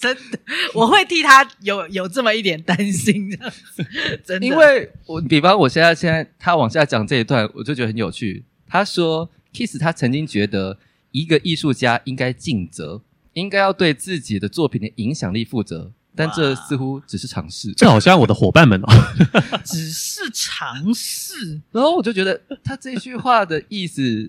[0.00, 0.38] 真的，
[0.74, 3.86] 我会替他有有这么一点担心，这样子，
[4.24, 4.46] 真的。
[4.46, 8.44] 因为我比方我现在现在他往下讲这一段，我就觉得很有趣。
[8.66, 10.78] 他说，Kiss 他曾经觉得
[11.10, 13.02] 一个艺术家应该尽责，
[13.34, 15.92] 应该要对自己的作品的影响力负责。
[16.16, 18.88] 但这似乎只是尝试，这好像我的伙伴们哦，
[19.64, 21.60] 只是尝试。
[21.70, 24.28] 然后我就觉得他这句话的意思，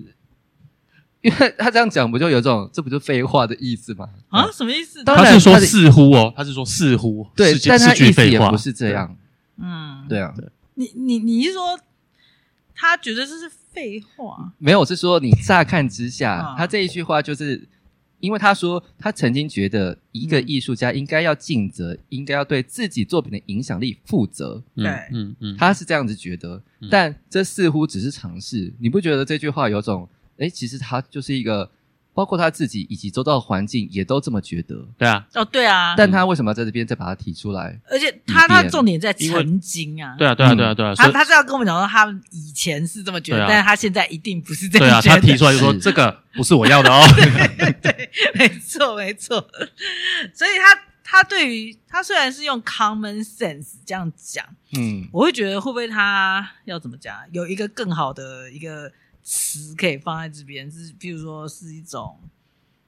[1.22, 4.10] 因为他这样讲，不就有种这不就废话的意思吗？
[4.30, 5.04] 啊，什么意思？
[5.04, 9.16] 当他是说似乎哦，他是说似乎，对，但他意思也不是这样。
[9.58, 10.34] 嗯，对啊，
[10.76, 11.80] 你你你是说
[12.74, 14.52] 他觉得这是废话？
[14.58, 17.68] 没有，我是说你乍看之下，他这一句话就是。
[18.22, 24.62] 因为他说，他曾经觉得一个艺术家应该要尽责，嗯、应该要对自己作品的影响力负责。
[24.76, 28.72] 对，嗯嗯，他是这样子觉得，嗯、但这似乎只是尝试。
[28.80, 30.08] 你不觉得这句话有种，
[30.42, 31.72] 诶，其实他就是一个。
[32.14, 37.80] 包括他自己以及周遭的环境也都这么觉得，对啊，哦，对啊，但他为什么要在这边再把它提出来？
[37.90, 44.86] 而且他他重点在曾经啊，对啊，对啊，对啊，对啊，他他是要跟我们讲说，他们以前是这么觉得，但是他现在一定不是这样。
[44.86, 49.40] 对啊，他提出来就说这个不是我要的哦， 对对，没错没错。
[50.34, 54.46] 所以他他对于他虽然是用 common sense 这样讲，
[54.78, 58.92] 嗯，我会觉得会不会他要怎么讲，有一个更好的一个。
[59.24, 62.20] 词可以放在这边，是譬如说是一种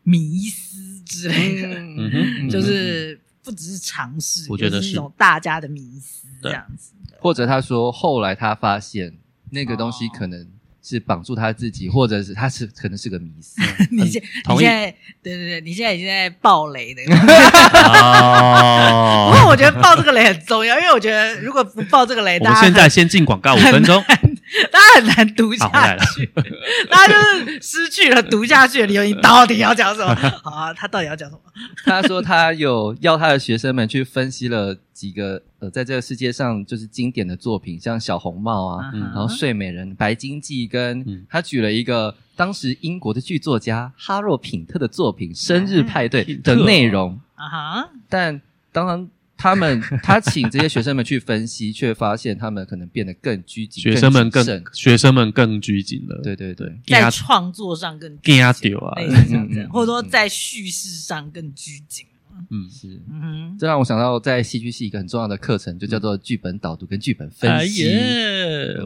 [0.04, 6.91] 迷思之类的，嗯，就是不只是尝试，我觉得是一种大家的迷思这样子。
[7.19, 9.13] 或者他说后来他发现
[9.52, 10.46] 那个东西可能
[10.82, 13.62] 是绑住他自己，或者是他是可能是个迷思。
[13.91, 14.91] 你现你现在
[15.22, 17.02] 对对对，你现在已经在爆雷了。
[17.88, 24.04] 哦，不过我觉得爆这个雷很重要，因为我觉得如果不爆这个雷，我们现在先进广告五分钟。
[24.71, 25.67] 大家很难读下
[26.15, 26.25] 去，
[26.89, 27.13] 大家
[27.45, 29.03] 就是失去了读下去的理由。
[29.03, 30.13] 你到底要讲什么？
[30.43, 31.41] 好啊，他到底要讲什么？
[31.85, 49.09] 他说他有要他的学生们去分析了几个呃，在这个世界上就是经典的作品，像《小红帽》啊，嗯、然后《睡美人》、《白鲸记》，跟他举了一个当时英国的剧作家哈洛品特的作品《生日派对》的内容啊哈，但当然。
[49.43, 56.21] 他们 他请这些学生们去分析，却发现他们可能变得更拘谨，学生们更学生们更拘谨了。
[56.23, 58.53] 对对对，在创作上更拘谨啊，
[59.69, 62.06] 或者说在叙事上更拘谨。
[62.49, 67.86] 嗯，是，嗯，这让我想到在戏剧系一个很重要的课程，就叫做剧本导读跟剧本分析。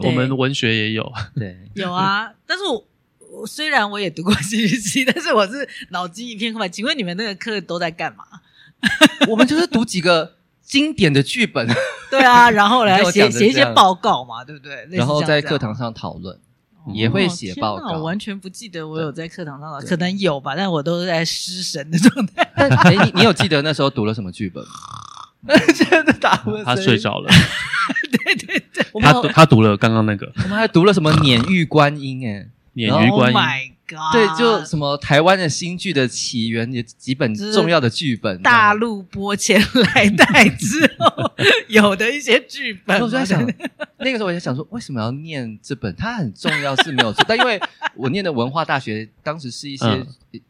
[0.02, 2.32] 我们文学也有，对， 有啊。
[2.44, 2.84] 但是我
[3.30, 6.68] 我虽然我也读过戏剧系，但是我是脑筋一片空白。
[6.68, 8.24] 请问你们那个课都在干嘛？
[9.30, 10.37] 我们就是读几个。
[10.68, 11.66] 经典的剧本，
[12.10, 14.86] 对啊， 然后来写写一些报告嘛，对不对？
[14.90, 16.38] 然后在课堂上讨论，
[16.92, 17.92] 也会写报告。
[17.94, 22.46] 我完全不记得我有在课堂上，可能有吧，但我都是在失神的状态。
[22.54, 25.54] 但 哎，你你有记得那时候读了什么剧本吗？
[25.74, 27.30] 真的打不，他睡着了。
[28.10, 32.40] 对对对，他他读了刚刚那个，我们还读了什么《碾玉观音》哎，
[32.74, 33.38] 《碾玉观音》。
[34.12, 39.60] 对，就什么台湾的新剧的起源，有几本重要的剧本，大陆播前
[39.94, 41.32] 来代之后
[41.68, 42.96] 有的一些剧本。
[43.00, 43.42] 我就在想，
[43.98, 45.94] 那个时候我就想说，为什么要念这本？
[45.96, 47.60] 它很重要是没有错，但因为
[47.94, 50.06] 我念的文化大学，当时是一些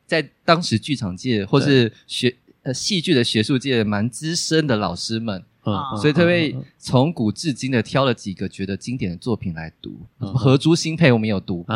[0.07, 5.44] 在当时剧场界或是学呃戏剧的学术界蛮资深的老师们。
[5.68, 9.90] 嗯，所以特别从古至今的挑了几个觉得经典的作品来读，
[10.33, 11.74] 《荷珠新配》我们有读过，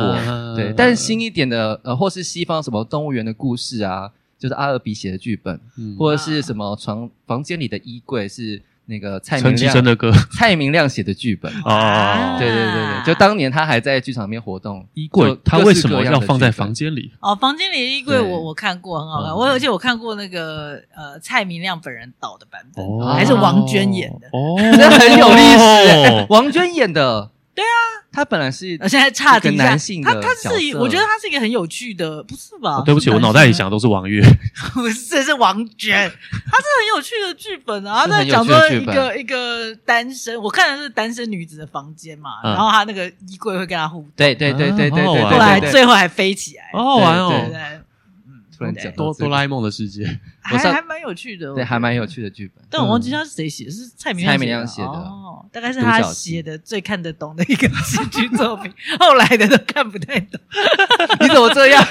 [0.56, 5.60] 对，但是新一点的呃，或是西方什么动物园的故事啊，就是阿尔比写的剧本，
[5.98, 8.62] 或者是什么床房间里的衣柜是。
[8.86, 11.52] 那个蔡明亮的歌，蔡明亮写的剧本。
[11.64, 17.12] 哦，对对对对，就当年他还在剧场里面活动，衣柜他为什么要放在房间里？
[17.20, 27.30] 哦，房间里的衣柜我我看过，很好看，我而且我看过那个呃蔡明亮本人导的版本，还是王娟演的，哦，那 很有历史， 王娟演的。
[27.54, 32.82] 对啊，他本来是，现在差个男性他他是，我觉得他是一个很有趣的，不是吧？
[32.84, 34.22] 对不起，我脑袋里想的都是王月，
[34.74, 38.06] 不是，是王娟，他是很有趣的剧本啊。
[38.06, 47.32] 他在讲说一个一个单身，我看的是单身女子的房间嘛，然后他那个衣柜会跟他互动，对对对对对对，后来最后还飞起来，好好玩哦。
[48.96, 50.04] 哆哆啦 A 梦的世界，
[50.40, 52.64] 还还蛮有趣的，对，还蛮有趣的剧本。
[52.70, 54.88] 但我忘记他是谁写的，是蔡明蔡明亮写的。
[54.88, 60.40] 哦，大概是他写的最看得懂的一个戏剧作品， 后来的都看不太懂。
[61.20, 61.84] 你怎么这样？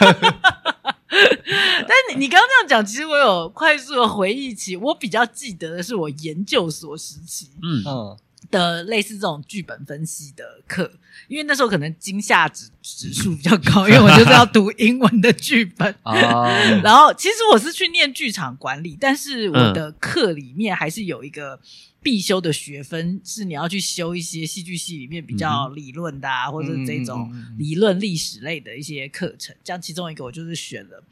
[1.10, 7.84] 但你你刚刚这样讲，其实我有快速的回忆起，我比较记得的是我研究所时期，嗯。
[7.86, 8.18] 嗯
[8.50, 10.92] 的类似这种剧本分析的课，
[11.28, 16.50] 因为那时候可能惊吓指指数比较高，因为我就是要读英文的剧本啊。
[16.82, 21.60] 然后其实我是去念剧场管理，但是我的课里面还是有一个
[22.02, 29.56] 必修的学分，是你要去修一些戏剧系里面比较理论的啊，或者这种理论历史类的一些课程。
[29.64, 31.04] 这样其中一个我就是选了。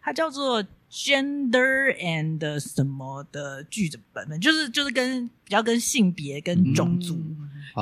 [0.00, 7.20] 它叫做 gender and 什么的剧本本，就是就是跟比较跟性别跟种族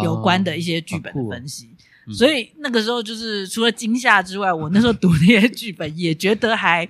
[0.03, 1.71] 有关的一些剧本的分析。
[2.13, 6.89] 所以那个时候就是除了惊吓之外，我那时候读那些剧本也觉得还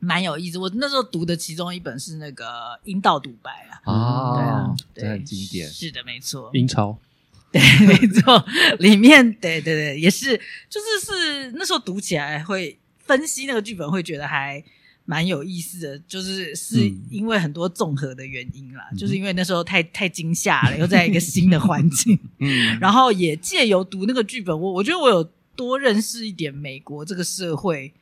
[0.00, 0.58] 蛮有意思。
[0.58, 2.44] 我那时候读的其中一本是那个
[2.84, 6.98] 《阴道独白》啊，哦、对啊，对，很经典，是的，没错，英超，
[7.52, 8.44] 对，没错，
[8.78, 10.36] 里面对对对，也是，
[10.68, 12.78] 就是是那时候读起来会。
[13.06, 14.60] 分析那个剧本会觉得还
[15.06, 27.94] 蛮有意思的，就是是因为很多综合的原因啦，嗯、就是因为那时候太太惊吓了，又在一个新的环境， 嗯，然后也借由读那个剧本，我我觉得我有多认识一点美国这个社会。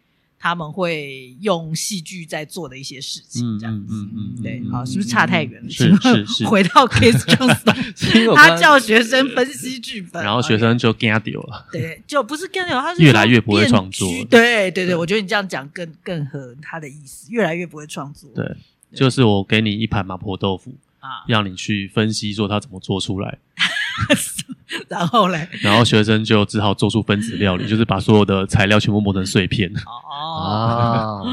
[0.45, 5.71] 他们会用戏剧在做的一些事情，这样子，嗯嗯，对，好，是不是差太远了？
[5.71, 18.55] 是是是，回到 Case Johnson，他叫学生分析剧本，然后学生就 get 掉了，对，就不是 get 掉，他是越来越不会创作，对对对，我觉得你这样讲更更合他的意思，越来越不会创作，对，
[18.95, 23.39] 就是我给你一盘麻婆豆腐啊，让你去分析说他怎么做出来。
[24.89, 29.71] 然后嘞，然后学生就只好做出分子料理， 就是把所有的材料全部磨成碎片。
[29.87, 31.27] 哦，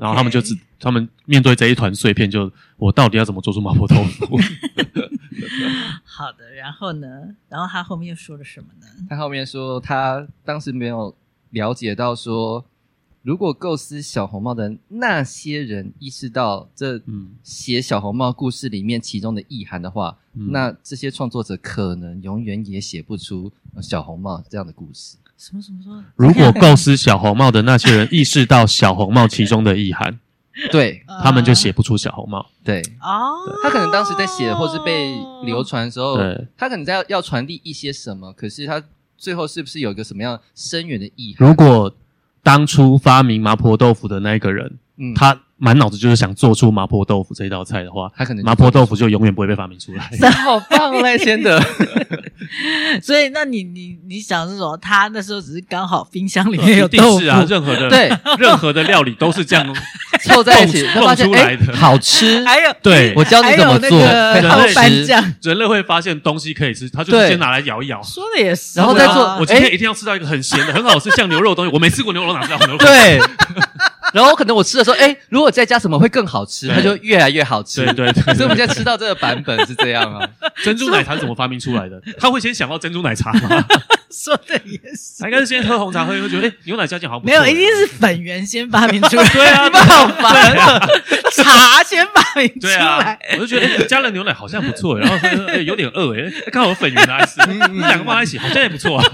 [0.00, 4.38] 然后他们就只，他们面对这一团碎片，就我到底要怎么做出麻婆豆腐？
[6.04, 7.06] 好的，然后呢？
[7.48, 8.86] 然后他后面又说了什么呢？
[9.08, 11.14] 他后面说，他当时没有
[11.50, 12.64] 了解到说。
[13.26, 17.02] 如果构思小红帽的那些人意识到这
[17.42, 23.52] 写小红帽故事里面其中的意涵的话，嗯、那这些创作者可能永远也写不出
[23.82, 25.16] 小红帽这样的故事。
[25.36, 26.04] 什么什么说？
[26.14, 30.20] 如果构思小红帽的那些人意识到小红帽其中的意涵，
[30.70, 32.48] 对，他们就写不出小红帽。
[32.62, 36.16] 对，哦，他可能当时在写或是被流传的时候，
[36.56, 38.80] 他可能在要，要传递一些什么，可是他
[39.18, 41.48] 最后是不是有一个什么样深远的意涵？
[41.48, 41.92] 如果
[42.46, 50.08] 当初发明麻婆豆腐的那个人，嗯，他满脑子就是想做出麻婆豆腐这一道菜的话，他可能麻婆豆腐就永远不会被发明出来。
[50.20, 51.60] 那 好棒嘞，先的。
[53.02, 59.66] 所以，那你你你想是说，他那时候只是刚好冰箱里面有豆腐， 是啊，任何的对，任何的料理都是这样
[60.26, 62.44] 凑在一起 弄出来的，好吃。
[62.46, 63.98] 还有，对，我教你怎么做，
[64.48, 64.74] 好吃。
[65.42, 68.02] 人类会发现东西可以吃，他就先拿来咬一咬。
[68.02, 69.36] 说的也是，然后再做。
[69.40, 71.70] 我今天一定要吃到一个很咸的、很好吃、像牛肉的东西。
[71.72, 72.78] 我没吃过牛肉，哪知道牛肉？
[72.84, 73.20] 对。
[74.12, 77.84] 然后可能我吃的时候，哎，如果再加什么会更好吃，它就越来越好吃。
[77.84, 80.26] 对对对，所以我们现在吃到这个版本是这样啊。
[80.64, 82.00] 珍珠奶茶是怎么发明出来的？
[82.18, 83.64] 他会先想到珍珠奶茶吗？
[84.10, 85.20] 说的也是。
[85.20, 87.30] 他应该是先喝红茶，喝一喝觉得，哎，牛奶加进好不错。
[87.30, 89.28] 没有，一定是粉圆先发明出来。
[89.28, 90.86] 对啊，好烦啊。
[91.32, 94.98] 茶先发明出来，我就觉得加了牛奶好像不错。
[94.98, 99.04] 然后说，哎，有点饿，哎，刚好有粉圆来吃，那 两个放在一起好像也不错啊。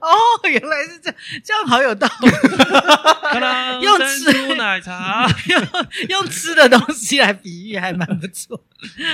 [0.00, 0.08] 哦，
[0.48, 2.28] 原来是这样，这样好有道理。
[3.82, 5.62] 用珍珠奶茶， 用
[6.08, 8.60] 用吃的东西来比喻，还蛮不错。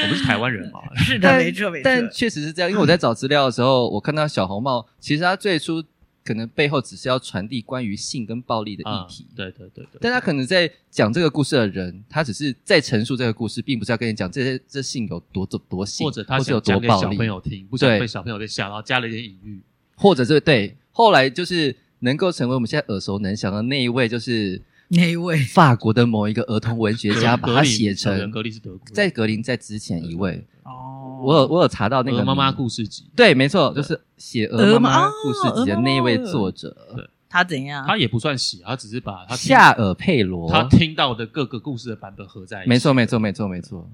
[0.03, 0.81] 我们是台湾人嘛？
[1.05, 1.83] 是的，没错没错。
[1.85, 5.83] 但确实是这样，因为我在找资料的时候，我看到小红帽，其实他最初
[6.23, 9.27] 可能背后只是要传递关于性跟暴力的议题。
[9.35, 9.99] 对对对对。
[10.01, 19.61] 但他可能在讲这个故事的人，他只是在陈述这个故事，并不是要跟你讲这些这性有多多多性，或者他是有多暴力，小朋友听，不想被小朋友被吓到，加了一点隐喻，
[19.97, 20.77] 或者是对。
[20.93, 37.85] 后来就是能够成为我们现在耳熟能详的那一位，就是那一位法国的某一个儿童文学家，把它写成格林是德国，在格林在之前一位哦，我有我有查到那个妈妈故事集，对，没错，就是写鹅妈妈故事集的那一位作者，对，他怎样？
[37.87, 40.51] 他也不算写，他只是把他夏尔佩罗。
[40.51, 43.91] 他听到的各个故事的版本合在一起，没错，没错，没错，没错，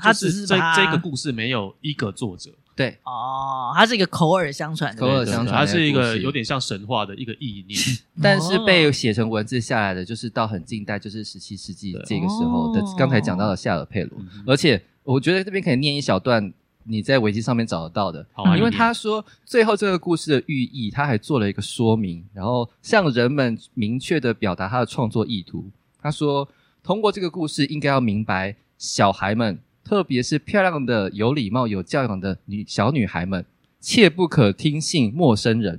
[0.00, 2.50] 他只是这这个故事没有一个作者。
[2.76, 2.98] 对。
[3.04, 7.78] 哦，他是一个口耳相传的，口耳相传，他是一个有点像神话的一个意念，
[8.20, 12.82] 但是被写成文字下来的，就是到很近代，就是十七世纪这个时候的。
[12.98, 16.52] 刚才讲到了夏尔佩罗，而且我觉得这边可以念一小段，
[16.82, 25.70] 你在维基上面找得到的，好，因为他说最后这个故事的寓意，他还做了一个说明，然后向人们明确的表达他的创作意图。
[26.02, 26.48] 他说，
[26.82, 29.58] 通过这个故事，应该要明白小孩们。
[29.84, 33.44] 特别是漂亮的、有礼貌、有教养的女小女孩们，
[33.82, 35.78] 切不可听信陌生人。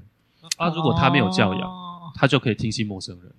[0.57, 3.31] 啊，如果他没有教养，哦、他就可以听信陌生人。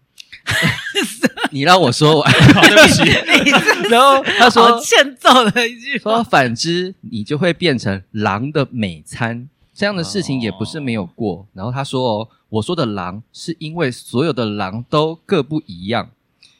[1.51, 3.89] 你让我说完， 好，对不起。
[3.89, 9.49] 然后他说欠揍的一句话，说反之，你就会变成狼的美餐。
[9.75, 11.37] 这样的事情也不是没有过。
[11.37, 16.09] 哦、然后他说：“哦，我说的狼是因为所有的狼都各不一样。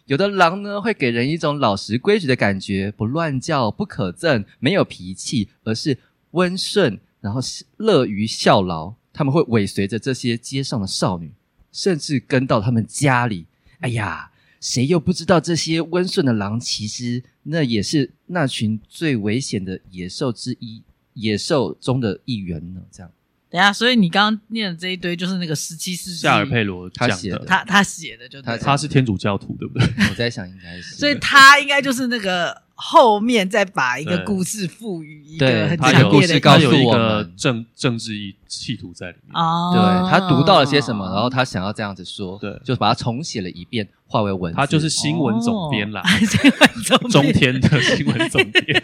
[0.05, 5.99] 有的狼呢，会给人一种老实规矩的感觉，不乱叫，不可憎，没有脾气，而是
[6.33, 7.41] 温顺，然后
[7.79, 8.93] 乐于效劳。
[9.13, 11.33] 他们会尾随着这些街上的少女，
[11.73, 13.47] 甚至跟到他们家里。
[13.81, 14.31] 哎呀，
[14.67, 20.83] 谁又不知道这些温顺的狼，其实那也是那群最危险的野兽之一。”
[21.15, 22.83] 野兽中的一员呢？
[22.93, 23.11] 这样，
[23.49, 29.87] 等一下，所以你刚刚念的这一堆就是那个十七世纪夏尔佩罗他写的，他他写的就他他是天主教徒，对不对？
[30.11, 39.35] 我在想应该是，所以他应该就是那个后面再把一个故事赋予一个很强烈的告诉我们政政治意企图在里面。
[39.35, 43.89] 哦，对，他读到了些什么，然后他想要这样子说，对，就把它重写了一遍。
[44.09, 48.81] 化为文字，他就是新闻总编啦，哦、 中天的新闻总编。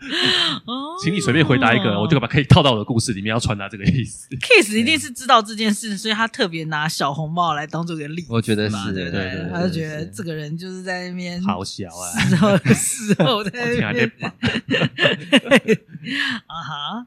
[1.02, 4.28] 请你随便回答一个，我就把可以套到我的故事里面，要传达这个意思。
[4.36, 8.28] Kiss 一定是知道这件事，所以他特别拿小红帽来当做个例子。
[8.30, 14.10] 我觉得是，对对，他就觉得这个人就是在那边好小啊，事后事后在那边。
[16.46, 17.06] 啊哈，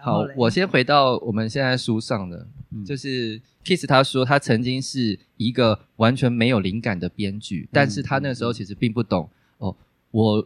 [0.00, 3.40] 好，我先回到我们现在书上的，嗯、就是。
[3.64, 9.76] Kiss 他说，他曾经是一个完全没有灵感的编剧，但是他那时候其实并不懂哦。
[10.10, 10.44] 我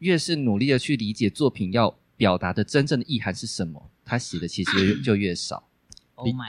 [0.00, 5.66] 越是努力的去理解作品要表达的真正的意涵是什么，他写的其实就越少。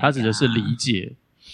[0.02, 1.14] 他指的是理解。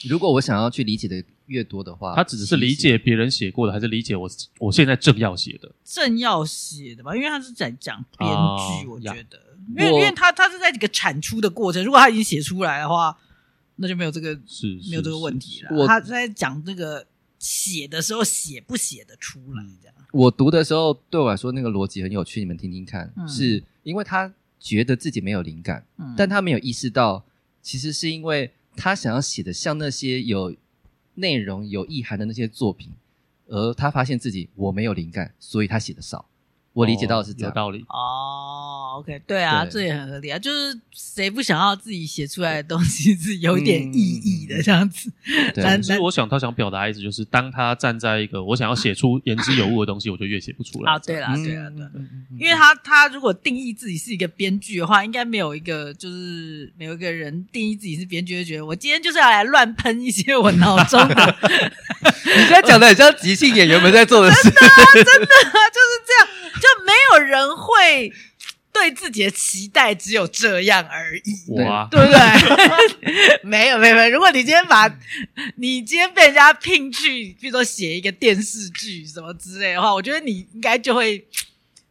[0.10, 4.30] 如果我想要去理解的越多的话，他指的是理解别人写过的，还是理解我
[4.60, 5.72] 我现在正要写的？
[5.84, 8.30] 正要写的吧，因为他是在讲编
[8.82, 9.40] 剧，我觉得，
[9.78, 13.18] 因为因为他他是在这个产出的过程，如果他已经写出来的话。
[13.80, 15.86] 那就没有这个是没有这个问题了。
[15.86, 17.06] 他在讲这个
[17.38, 19.96] 写的时候写不写得出来这样。
[20.12, 23.12] 我读的时候对我来说那个逻辑很有趣，你们听听看。
[23.18, 27.24] 嗯、是因为他觉得自己没有灵感，嗯、但他没有意识到，
[27.62, 30.56] 其实是因为他想要写的像那些有
[31.16, 32.92] 内容、有意涵的那些作品，
[33.48, 36.26] 而他发现自己我没有灵感，所以他写的少。
[36.74, 38.67] 我理解到的是这样，有道理哦。
[38.98, 40.40] OK，对啊，这也很合理啊。
[40.40, 45.12] 就是谁不想要自己写出来的东西是有点意义的这样子？
[45.56, 50.98] 但是我想他想表达的意思就是，当他站在一个我想要写出 言之有物的东西，我就越写不出来啊。
[51.00, 51.86] 对啦，对啦，对，
[52.40, 61.36] 因为他他如果定义自己是一个编剧的话，应该没有一个就是没有一个人定义自己是编剧，就觉得我今天就是要来乱喷一些我脑中的。
[62.26, 64.60] 你现在讲的很像即兴演员们在做的事，真的
[65.04, 66.28] 真的就是这样。
[66.58, 68.12] 就没有人会
[68.80, 72.20] 对自己的期待只有这样而已，哇对不对？
[73.44, 74.10] 没有没有没有。
[74.12, 74.88] 如果你今天把
[75.56, 81.28] 你今天被人家聘去，比如说写一个电视剧什么之类的话，我觉得你应该就会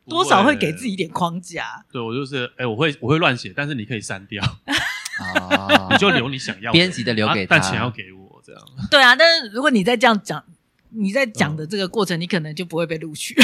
[0.08, 1.84] 多少会给自己一点框架。
[1.92, 4.42] 对，我就是，哎，我会我会乱写，但是你可以删掉
[5.20, 8.62] 啊，你就留你想要编辑的留给他，但钱要给我这样。
[8.90, 10.44] 对啊，但是如果你在这样讲，
[10.90, 13.34] 你在讲的这个过程，你可能就不会被录取。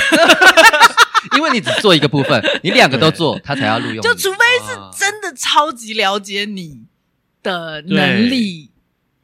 [1.37, 4.03] 因为你只做一个部分，你两个都做，他才要录用。
[4.03, 6.85] 就除非是真的超级了解你
[7.43, 8.71] 的能力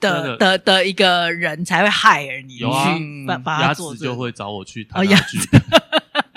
[0.00, 3.94] 的的的一个人，才会 hire 你去把把它做。
[3.94, 5.38] 就会找我去谈两句。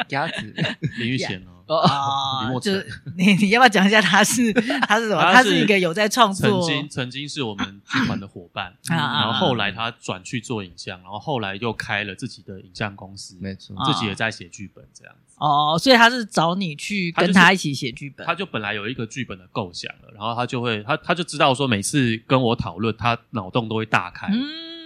[0.09, 0.53] 鸭子
[0.97, 1.60] 林玉贤哦。
[1.75, 5.21] 哦， 就是 你你要不要讲一下他是他是什么？
[5.31, 15.35] 他是一个有在创作，曾经曾经是我们剧团的伙伴，然后后来他转去做影像，然后后来又开了自己的影像公司，没错，自己也在写剧本这样子。
[15.37, 24.27] 哦，所以他是找你去跟他一起写剧本，他就本来有一个剧本的构想了，然后他就会他他就知道说每次跟我讨论，他脑洞都会大开，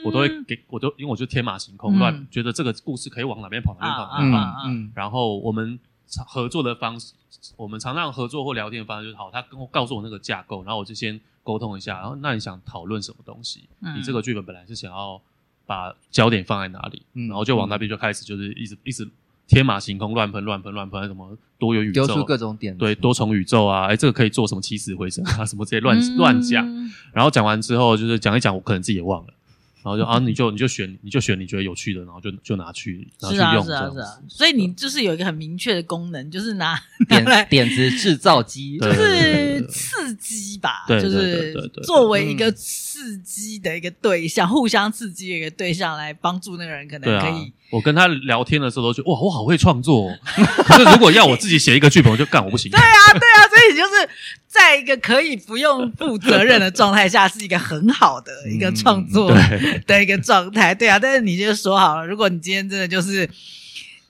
[0.06, 5.80] 我都会给我都因为我就天马行空乱，觉得这个故事可以往哪边跑哪边跑哪边跑，嗯，然后我们。
[6.26, 7.14] 合作的方式，
[7.58, 13.68] 我们常常合作或聊天的方式就是好，他跟我告诉我那个架构，然后我就先沟通一下，然后那你想讨论什么东西？
[13.82, 15.22] 嗯、你这个剧本本来是想要
[15.66, 17.02] 把焦点放在哪里？
[17.14, 19.08] 嗯、然后就往那边就开始就是一直一直
[19.48, 26.66] 天马行空乱喷乱喷乱喷，什么多元宇宙，丢出各种点，对，多重宇宙啊，哎，这个可以做什么起死回生啊，什么这些乱乱讲，
[27.14, 29.34] 然后讲完之后就是讲一讲，我可能自己也忘了。
[29.86, 33.64] 然后就 啊，你就你就选，你就选你觉得有趣的，然后就就拿去拿去用。
[33.64, 36.76] 是啊，是啊，所以你就是有一个很明确的功能，就是拿
[37.08, 47.54] 点点子制造机，就是刺激吧，就是作为一个刺激的一个对象，互相刺激的一个对象来帮助那个人，可能可以。
[47.72, 50.10] 我跟他聊天的时候都觉得哇，我好会创作。
[50.66, 52.72] 可是如果要我自己写一个剧本，我就干，我不行。
[52.72, 54.10] 对啊，对啊，所以就是
[54.48, 59.32] 在一个可以不用负责任的状态下，是一个很好的一个创作
[59.88, 60.74] 的一个状态。
[60.74, 63.30] 对啊，但是你就说好了，如果你今天真的就是。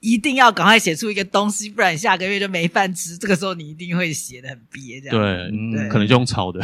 [0.05, 3.17] 一定要赶快写出一个东西，不然下个月就没饭吃。
[3.17, 5.17] 这个时候你一定会写的很憋，这样。
[5.17, 5.49] 对，
[5.81, 6.61] 对，可能就用抄的，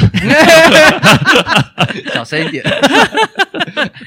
[2.13, 2.63] 小声一点，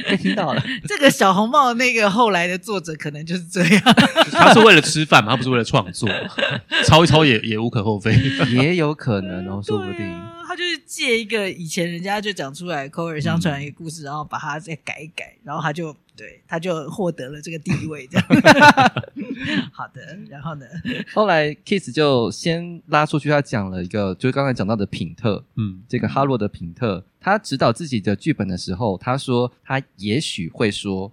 [0.08, 0.62] 被 听到了。
[0.86, 3.82] 这个小红帽那个后来的作者可能就是这样，
[4.30, 6.08] 他是为了吃饭嘛，他不是为了创作，
[6.86, 8.14] 抄一抄也也无可厚非，
[8.52, 15.96] 也有可能哦，说不定、啊、他就是借一个以前人家就讲出来口耳相传一个故事，嗯、然后把它再改一改，然后他就。
[16.16, 18.26] 对，他就获得了这个地位，这样。
[19.72, 20.64] 好的，然后呢？
[21.12, 31.12] 后来 Keith 就先拉出去，他讲了一个，就是刚才讲到的品特，嗯，这个哈洛的品特，他指导自己的剧本的时候，他说他也许会说，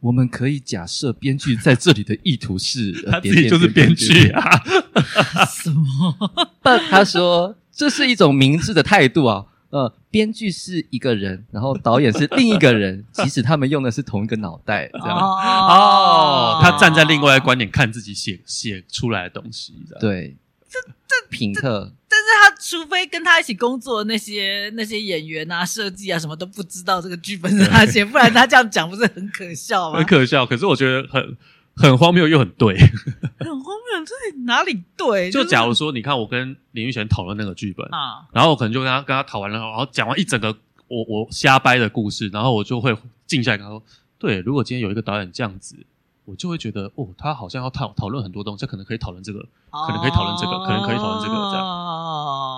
[0.00, 4.42] 我们可以假设编剧在这里的意图是， 他自己就是编剧啊。
[5.46, 6.50] 什么？
[6.60, 9.46] 但他说这是一种明智的态度啊。
[9.70, 20.36] 呃，编剧是一个人，然后导演是另一个人， 即使他们用的是同一个脑袋，这样哦，他站在另外一个观点看自己写写出来的东西，对，
[20.68, 29.98] 这这品特，但是他除非跟他一起工作的那些那些演员啊、设计啊什么都不知道这个剧本是他写， 不然他这样讲不是很可笑吗？
[29.98, 31.36] 很可笑，可是我觉得很。
[31.80, 32.76] 很荒谬又很对，
[33.40, 35.30] 很荒谬，这哪里对？
[35.32, 40.54] 就假如说，你看我跟林育贤讨论那个剧本啊，然后我可能就跟他跟他讨完了，然后讲完一整个
[40.88, 42.94] 我我瞎掰的故事，然后我就会
[43.26, 43.82] 静下来跟他说，
[44.18, 45.74] 对，如果今天有一个导演这样子，
[46.26, 51.66] 我就会觉得哦，他好像要讨讨论很多东西，可能可以讨论这个，可能可以讨论这个，可能可以讨论这个这样。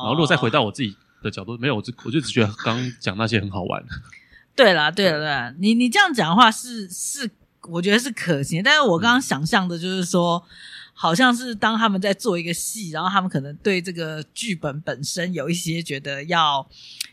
[0.02, 3.84] 然后如果再回到我自己的角度，没有，我就我就只觉得刚讲那些很好玩。
[4.56, 7.30] 对啦，对啦，对啦，你你这样讲的话是是。
[7.68, 10.42] 我觉得是可行，但是我刚刚想象的就是说，
[10.92, 16.68] 好像是当他们在做一个戏，然后他们可能对这个剧本本身有一些觉得要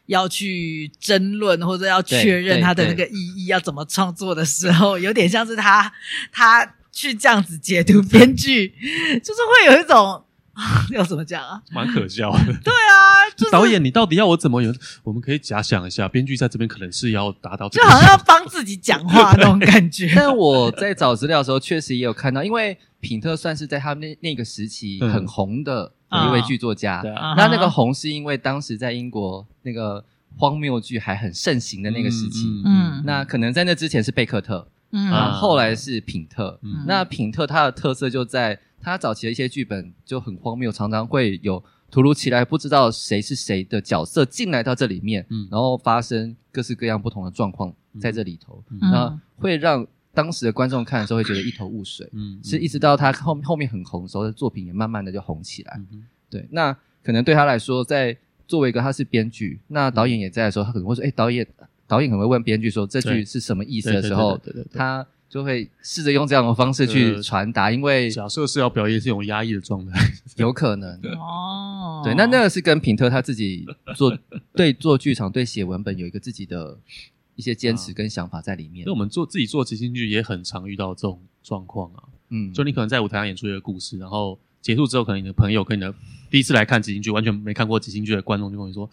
[0.07, 5.91] 要去争论，或者要确认它的那个意义要怎么创作的时候，有点像是他
[6.31, 8.69] 他去这样子解读编剧，
[9.23, 10.23] 就是会有一种。
[10.91, 11.61] 要怎么讲啊？
[11.71, 12.45] 蛮可笑的。
[12.45, 14.73] 对啊，就是、导演，你到底要我怎么有？
[15.03, 20.11] 我们可以假想一下，编剧在这边可能是要达到这个，就好像要帮自己讲话那种感觉。
[20.15, 27.01] 但我在找资料的时候，确实也有看到，因为品特算是在他那那个时期很红的一位剧作家。
[27.37, 30.03] 那那个红是因为当时在英国那个
[30.37, 32.61] 荒谬剧还很盛行的那个时期。
[32.65, 36.59] 嗯，那可能在那之前是贝克特，嗯，啊、后来是品特。
[36.63, 38.59] 嗯，那品特它的特色就在。
[38.81, 58.15] 他早期的一些剧本就很荒谬，常常会有突如其来不知道谁是谁的角色进来到这里面，嗯，然后发生各式各样不同的状况在这里头，嗯，那会让当时的观众看的时候会觉得一头雾水，嗯，是一直到他后后面很红的时候的作品也慢慢的就红起来，嗯，对，那可能对他来说，在
[58.47, 61.45] 作为一个他是编剧，那导演也在的时候，他可能会说，哎，导演，
[61.87, 64.39] 导演可能会问编剧说这句是什么意思的时候，
[64.73, 65.05] 他。
[65.29, 69.99] 就会试着用这样的方式去传达，因为假设是要表现这种压抑的状态，
[70.37, 72.01] 有可能哦。
[72.03, 73.65] 对，那那个是跟品特他自己
[73.95, 74.17] 做
[74.55, 76.77] 对做剧场、对写文本有一个自己的
[77.35, 78.83] 一些坚持跟想法在里面。
[78.85, 82.03] 那我们做自己做即兴剧也很常遇到这种状况啊。
[82.29, 85.93] 嗯，就你可能在舞台上演出一个故事，然后结束之后，可能你的朋友跟你的
[86.31, 88.89] 第一次来看即兴剧、完全没看过即兴剧的观众就跟你说：“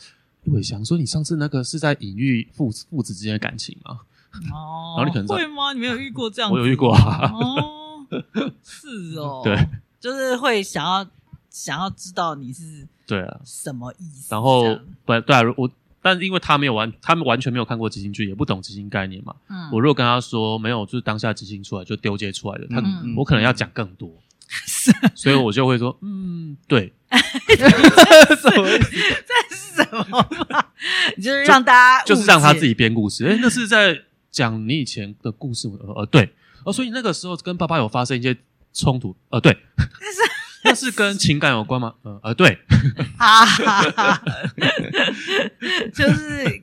[0.47, 4.01] 伟翔，说你上次那个是在隐喻父父子之间的感情吗？”
[4.53, 5.73] 哦，然后你可能会吗？
[5.73, 6.55] 你没有遇过这样子？
[6.55, 7.31] 我有遇过啊。
[7.33, 8.07] 哦，
[8.63, 9.57] 是哦，对，
[10.01, 11.07] 就是会想要
[11.51, 14.29] 想要知道你是对啊什么意思。
[14.31, 14.63] 然后
[15.05, 15.71] 不对啊，我
[16.03, 19.35] 但是因为他没有完，他们完全没有看过即兴剧，也不懂即兴概念嘛。
[19.49, 22.81] 嗯，我如果跟他说没有，就是当下即兴出来就丢接出来的，他
[23.17, 24.09] 我可能要讲更多，
[24.49, 28.91] 是，所以我就会说，嗯，对，什么意思？
[29.27, 30.25] 这是什么
[31.17, 31.25] 你？
[31.25, 33.27] 就是让大家就是让他自己编故事。
[33.27, 34.03] 哎，那是在。
[34.37, 35.67] 讲你以前的故事，
[35.97, 36.31] 呃，对，
[36.63, 38.37] 哦，所以那个时候跟爸爸有发生一些
[38.71, 40.21] 冲突，呃，对，但是
[40.63, 41.95] 那是跟情感有关吗？
[42.03, 42.59] 呃，呃，对，
[43.17, 43.47] 啊，
[45.95, 46.63] 就是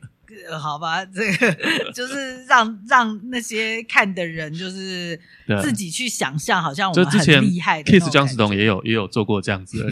[0.61, 5.19] 好吧，这个就是让让那些看的人，就是
[5.63, 7.91] 自己去想象，好像我们很厉害的。
[7.91, 9.85] Kiss 姜思彤也有也有做过这样子的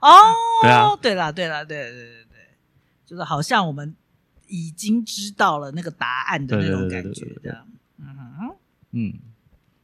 [0.00, 0.14] 哦，
[0.62, 2.38] 对啊，对啦，对啦，对对对对，
[3.04, 3.96] 就是好像我们。
[4.48, 7.66] 已经知道了那个答案的那种感觉，这样，
[7.98, 8.06] 嗯
[8.92, 9.14] 嗯，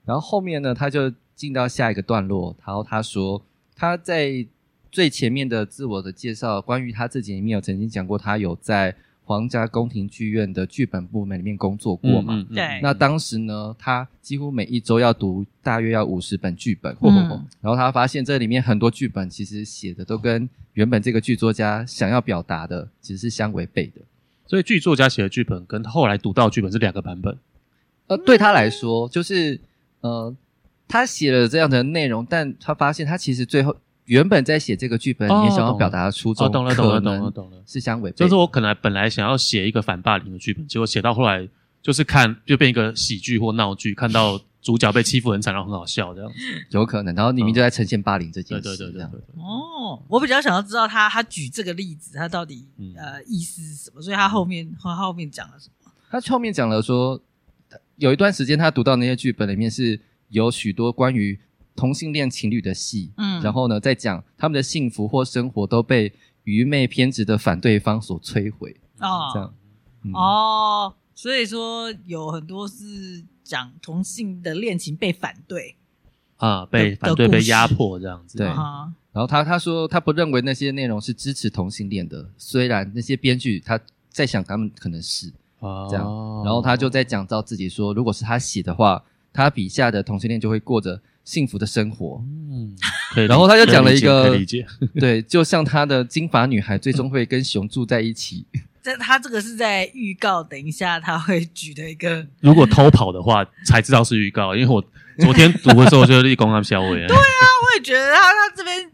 [0.05, 3.41] 然后后面呢，他就进到下一个段落，然后他说
[3.77, 4.47] 他在
[4.91, 8.95] 最前面的自我的介绍，关于他自己里面有曾经讲过，他有在
[9.25, 12.47] 皇家宫廷剧院的剧本部门里面工作过嘛。
[12.55, 12.81] 对。
[12.83, 24.01] 那当时呢，他几乎每一周要读大约要五十本剧本，嗯，然后他发现这里面很多剧本其实写的都跟原本这个剧作家想要表达的其实是相违背的。
[24.47, 27.37] 所以剧作家写的剧本跟后来读到剧本是两个版本。
[28.07, 29.59] 呃，对他来说，就是
[30.01, 30.35] 呃，
[30.87, 33.75] 他写了这样的内容，但他发现他其实最后
[34.05, 38.17] 原本在写这个剧本里面想要表达的初衷，哦，懂了，懂了，懂了，懂了，是相违背。
[38.17, 41.49] 就是我可能本来想要写一个反霸凌的剧本，结果写到后来
[41.81, 46.37] 就是看就变一个喜剧或闹剧，看到主角被欺负很惨，然后很好笑这样子，
[46.71, 47.15] 有可能。
[47.15, 49.21] 然后里面就在呈现霸凌这件事，对对对对对。
[49.37, 54.03] 哦，我比较想要知道他他举这个例子，他到底、嗯、呃意思是什么？
[54.03, 55.93] 所以他后面他后面讲了什么？
[56.11, 57.21] 他后面讲了说。
[57.97, 61.39] 有一段时间，他读到那些剧本里面是有许多关于
[61.77, 66.13] 同性恋情侣的戏，嗯，然后呢，在讲他们的幸福或生活都被
[66.43, 69.55] 愚昧偏执的反对方所摧毁，哦，这样，
[70.03, 75.77] 嗯、哦，所以说有很多是讲同性的恋情被反对，
[76.37, 85.33] 啊，被反对被压迫这样子，对，啊、然后他他说他不认为那些内容是支持同性恋的，虽然那些编剧他在想他们可能是。
[85.89, 86.05] 这样，
[86.45, 89.03] 然后他就在讲到自己说，如果是他写的话，
[89.33, 92.23] 他笔下的同性恋就会过着幸福的生活。
[92.23, 92.77] 嗯，
[93.27, 94.39] 然后他就讲了一个，
[95.01, 98.45] 对，就像他的金发女孩最终会跟熊住在一起。
[98.85, 102.25] 这他这个是在预告，等一下他会举的一个。
[102.41, 104.81] 如果偷跑的话，才知道是预告，因为我
[105.19, 106.91] 昨天读的时候就立功他们销毁。
[106.91, 108.91] 对啊，我也觉得他他这边。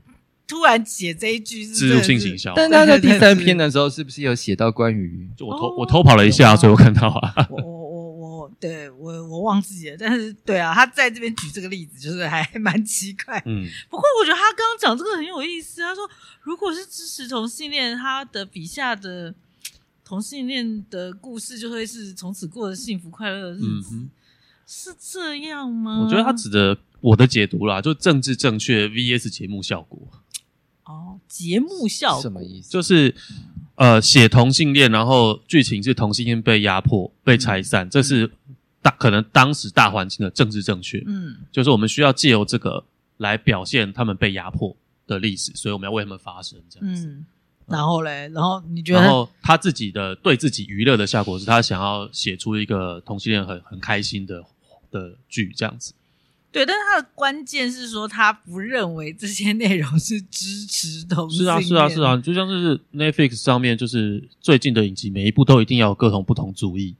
[0.46, 5.30] 突然写这一句是植入性行销，但他在第三篇的时候是不是有写到关于？
[5.38, 7.46] 就我偷、哦、我偷跑了一下，所以我看到啊。
[7.48, 13.40] 我我我我对我我忘记了，但是对啊，他在这边举这个例子，就是还蛮奇怪。
[13.46, 15.82] 嗯，不过我觉得他刚刚讲这个很有意思。
[15.82, 16.02] 他说，
[16.42, 19.32] 如果是支持同性恋，他的笔下的
[20.10, 24.10] 同性恋的故事就会是从此过着幸福快乐的日子，嗯，
[24.66, 26.00] 是这样吗？
[26.02, 30.00] 我觉得他指的我的解读啦，就政治正确 VS 节目效果。
[30.82, 32.68] 哦，节目效果什么意思？
[32.68, 33.14] 就是
[33.76, 38.28] 呃，写同性恋，然后剧情是同性恋被压迫、被拆散，嗯、这是
[38.82, 41.00] 大可能当时大环境的政治正确。
[41.06, 42.84] 嗯，就是我们需要借由这个
[43.18, 47.06] 来表现他们被压迫的历史，所以我们要为他们发声，这样子。
[47.06, 47.24] 嗯，
[47.70, 49.00] 然后嘞，然后你觉得？
[49.00, 54.42] 然后他自己的对自己娱乐的效果是他想要写出一个同性恋很很开心的
[54.90, 55.94] 的剧，这样子。
[56.52, 61.62] 对，但是他的关键是说，他不认为这些内容是支持同性恋。
[61.62, 66.96] 是啊，是啊，是啊，就像是 Netflix 上面，就是最近的影集，每一部都一定要有各种不同主义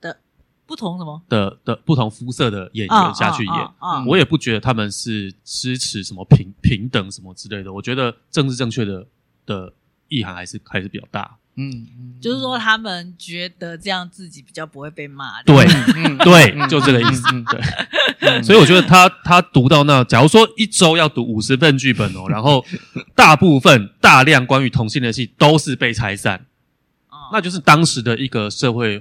[0.00, 0.16] 的
[0.64, 3.54] 不同什么的的不同肤色的演员下去演。
[3.54, 7.70] 啊啊啊啊、我也不觉得他们是支持什么平平等什么之类的。
[7.70, 9.06] 我觉得政治正确的
[9.46, 9.72] 的
[10.08, 11.36] 意涵还是还是比较大。
[11.56, 11.86] 嗯，
[12.20, 15.40] 就是说他们觉得这样自己比较不会被骂。
[15.44, 15.64] 对，
[16.24, 17.22] 对，就这个意思。
[17.50, 18.42] 对。
[18.42, 22.64] 所以我觉得他他读到那，假如说一周要读五十份剧本哦， 然后
[23.14, 26.44] 大部分大量关于同性的戏都是被拆散，
[27.32, 29.00] 那就是当时的一个社会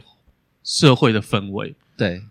[0.64, 1.74] 社会的氛围。
[1.98, 2.22] 对，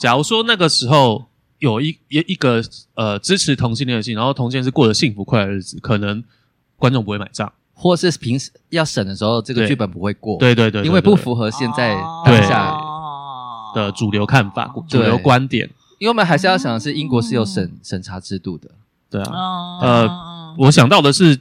[0.00, 1.26] 假如说那个时候
[1.58, 2.62] 有一一一个
[2.94, 6.24] 呃支持同性恋的戏，然后同性恋是过着幸福快乐日子，可能
[6.76, 10.38] 观众不会买账，或是平时要审的时候，这个剧本不会过。
[10.38, 12.76] 对对对，对，因为不符合现在当下
[13.74, 15.68] 的主流看法、主流观点。
[15.98, 18.70] 因为我们还是要想的是，英国是有审审查制度的，
[19.08, 19.78] 对啊。
[19.80, 21.40] 呃，我想到的是，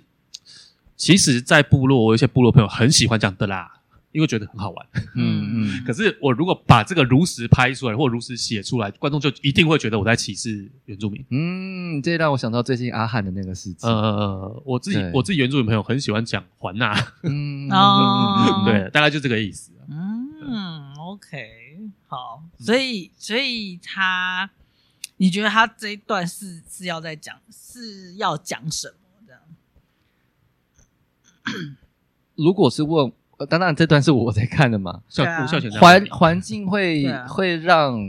[0.95, 3.74] 其实，在部落，我有一些部落朋友很喜欢讲的啦，
[4.15, 4.87] 因为觉得很好玩。
[5.15, 5.83] 嗯嗯。
[5.85, 11.23] 可是，我如果把这个如实拍出来，或如实写出来，观众就一定会觉得我在歧视原住民。
[11.29, 13.89] 嗯，这让我想到最近阿汉的那个事情。
[13.89, 16.93] 呃，我自己我自己原住民朋友很喜欢讲环纳。
[17.23, 18.63] 嗯 哦。
[18.65, 19.73] 对，大概就这个意思。
[19.87, 21.65] 嗯，OK。
[22.07, 24.49] 好，所以所以他，
[25.17, 28.95] 你觉得他这一段是是要在讲是要讲什么？
[29.27, 29.41] 这样，
[32.35, 33.11] 如果是问，
[33.49, 35.01] 当然这段是我在看的嘛。
[35.15, 35.47] 对啊，
[35.79, 37.99] 环环境会、啊、会让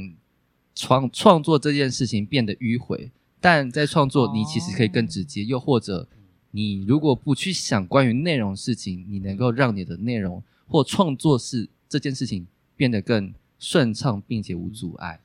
[0.75, 3.11] 创创作这件事情变得迂回，
[3.41, 6.07] 但在创作你其实可以更直接，哦、又或者
[6.51, 12.47] 你如果不去想关于内容事情，你能够让你的内容或创作是这件事情
[12.77, 13.33] 变得更。
[13.59, 15.19] 顺畅并且无阻碍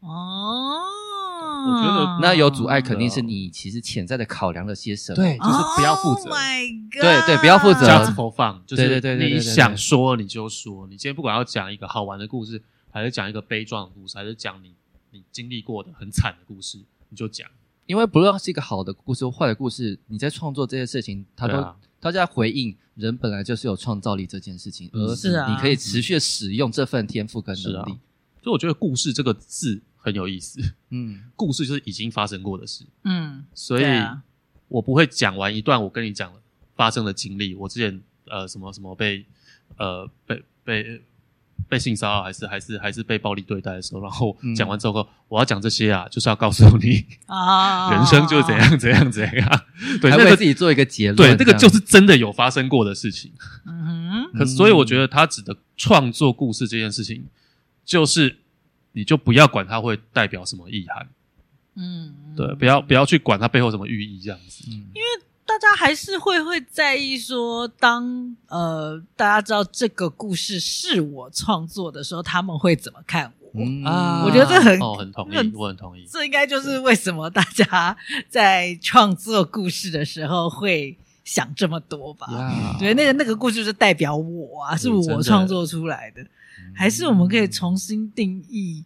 [0.00, 0.80] 哦，
[1.64, 5.16] 我觉得那有阻碍肯定是你其实潜在的考量了些什么？
[5.16, 6.30] 对，就是不要负责。
[6.30, 7.86] Oh my God 对对，不要负责。
[7.86, 10.86] Just for fun，就是你想说你就说。
[10.88, 14.74] 你今天不管要讲一个好玩的故事，还是讲一个悲壮的故事，还是讲你
[15.10, 17.48] 你经历过的很惨的故事，你就讲。
[17.86, 21.66] 因为不论是一个好的故事或坏的故事，你在创作这些事情，它都
[22.00, 27.98] 他在回应人本来就是有创造力这件事情，而是啊，你可以持续使用这份天赋跟能力。
[28.42, 30.60] 所以我觉得“故事”这个字很有意思。
[30.90, 32.84] 嗯，故事就是已经发生过的事。
[33.04, 33.84] 嗯，所以
[34.66, 36.40] 我不会讲完一段我跟你讲了
[36.74, 37.54] 发生的经历。
[37.54, 39.24] 我之前呃什么什么被
[39.76, 41.02] 呃被被
[41.68, 49.64] 被性骚扰，还是还是还是被暴力对待的时候，然后讲完之后，我要讲这些啊，就是要告诉你啊，人生就是怎样怎样怎样。
[50.00, 51.16] 对，那个自己做一个结论。
[51.16, 53.32] 对，这个就是真的有发生过的事情。
[53.64, 54.38] 嗯哼。
[54.38, 57.24] 可所以我觉得他指的创作故事这件事情。
[57.84, 58.38] 就是，
[58.92, 61.08] 你就不要管它会代表什么意涵，
[61.76, 73.50] 嗯，对，不要不要去管它背后什么寓意这样子，嗯，因为大家还是会会在意说，当呃大家知道这个故事是我创作的时候，他们会怎么看我？
[73.54, 77.94] 嗯啊，我觉得这很哦，很同意，我很同意，这应该就是为什么大家
[78.28, 82.26] 在创作故事的时候会想这么多吧？
[82.78, 86.24] 对，那个那个故事是代表我啊，是我创作出来的。
[86.74, 88.84] 还是我们可以重新定义，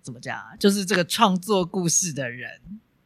[0.00, 0.36] 怎么讲？
[0.58, 2.50] 就是这个创作故事的人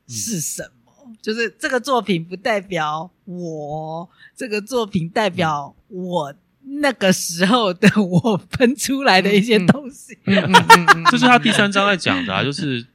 [0.06, 0.92] 是什么？
[1.06, 6.34] 嗯、就是这个作品不代表我，这个作品代表我
[6.80, 10.18] 那个时候的我喷出来的一些东西。
[10.24, 12.86] 嗯嗯嗯嗯，这是他第三章在讲的啊，就是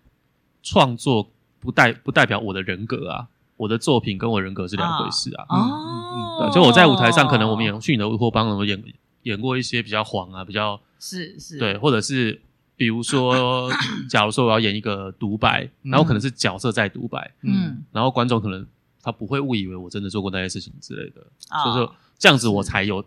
[0.61, 3.27] 创作不代不代表我的人格啊，
[3.57, 5.45] 我的作品跟我人格是两回事啊。
[5.49, 8.83] 哦，对，就我在舞台上，可能我们演去你的乌托邦，我们演
[9.23, 10.79] 演过一些比较黄啊，比较。
[11.01, 12.39] 是是，对，或者是
[12.75, 13.71] 比如说，
[14.07, 18.65] 假如说我要演一个独白，然后可能是角色在独白，嗯，然后观众可能
[19.01, 21.21] 他不会误以为我真的做过那些事情之类的，
[21.63, 23.03] 所以说这样子我才有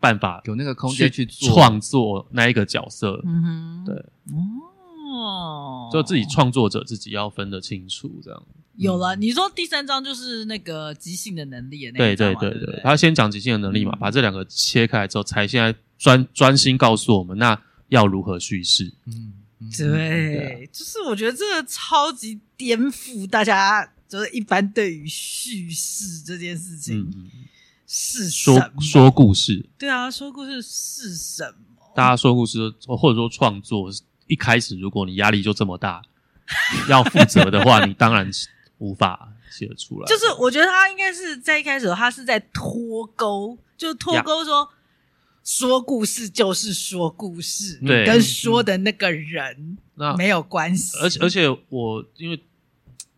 [0.00, 3.94] 办法有那个空间去创作那一个角色，嗯哼，对，
[5.14, 8.42] 哦，就自己创作者自己要分得清楚，这样。
[8.76, 15.74] 有了，你说第三章就是那个即兴的能力的那对对对对，他先讲即兴的能力嘛，把这两个切开来之后，才现在。
[15.98, 18.92] 专专心告诉我们，那要如何叙事？
[19.06, 19.32] 嗯，
[19.76, 27.30] 对，对就是我觉得这个超级颠覆大家，就是一般对于叙事这件事情，嗯、
[27.86, 29.64] 是说说故事。
[29.78, 31.44] 对啊，说故事是什
[31.78, 31.86] 么？
[31.94, 33.88] 大家说故事，或者说创作，
[34.26, 36.02] 一开始如果你压力就这么大，
[36.90, 38.30] 要负责的话，你当然
[38.78, 40.06] 无法写得出来。
[40.06, 44.68] 就是我觉得他应该是在一开始，他是在脱钩，就脱钩说。
[45.46, 49.78] 说故事就是说故事，对，跟说的那个人
[50.18, 50.98] 没有关系。
[50.98, 52.42] 而且而且我因为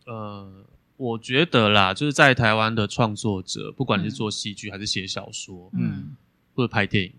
[0.05, 0.63] 呃，
[0.95, 6.15] 我觉得啦，就是在台湾的创作者，不管你是做戏剧还是写小说，嗯，
[6.53, 7.13] 或者拍电影，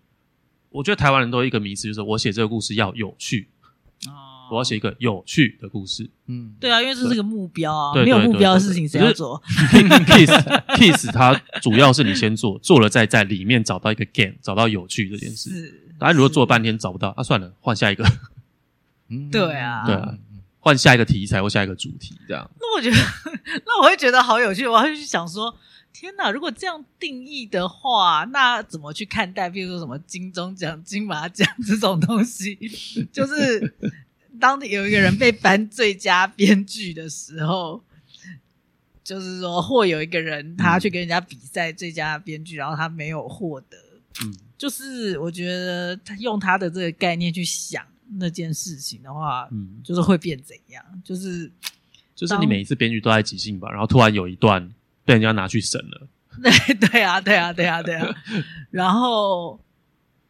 [0.69, 3.49] 我觉得台湾人都有一个迷思，就是我写这个故事要有趣。
[4.51, 6.09] 我要写一个有趣的故事。
[6.27, 9.41] 嗯，对啊，因为这是个目标啊，没有目标的事情谁要做？
[10.07, 10.31] Kiss
[10.77, 15.51] Kiss，它主要是你先做，做了再在里面找到一个 game，找到有趣这件事。
[15.51, 18.05] 是，当然如果做了半天找不到，啊，算了，换下一个。
[19.09, 20.15] 嗯，对啊，对啊，
[20.61, 22.49] 换下一个题材或下一个主题这样。
[22.61, 22.97] 那我觉得，
[23.67, 25.53] 那我会觉得好有趣，我会去想说，
[25.93, 29.51] 天哪，如果这样定义的话，那怎么去看待？
[29.51, 32.57] 比如说什么金钟奖、金马奖这种东西，
[33.13, 33.75] 就是。
[34.41, 37.85] 当有一个人被颁最佳编剧的时候，
[39.05, 43.77] 就是说，或有一个人他去跟人家比赛最佳编剧，然后他没有获得，
[44.25, 47.85] 嗯，就是我觉得他用他的这个概念去想
[48.19, 50.85] 那件事情的话，嗯，就是会变怎样？
[51.05, 51.51] 就是
[52.15, 54.73] 就是你每一次编剧都在即兴吧，然后突然有一段
[55.05, 56.09] 被人家拿去审了，
[56.43, 58.15] 对 对啊，对啊，对啊，对啊，
[58.71, 59.61] 然后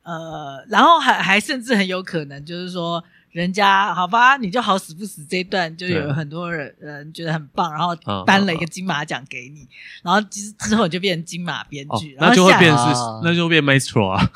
[0.02, 3.04] 呃，然后还还甚至很有可能就是说。
[3.32, 9.68] 人家好吧，你就好死不死这一段就有很多人人觉得很棒，然后颁了一个金马奖给你，
[10.02, 12.84] 然后其实之后你就变成金马编剧，那就会变是
[13.22, 14.30] 那就会变 maestro 啊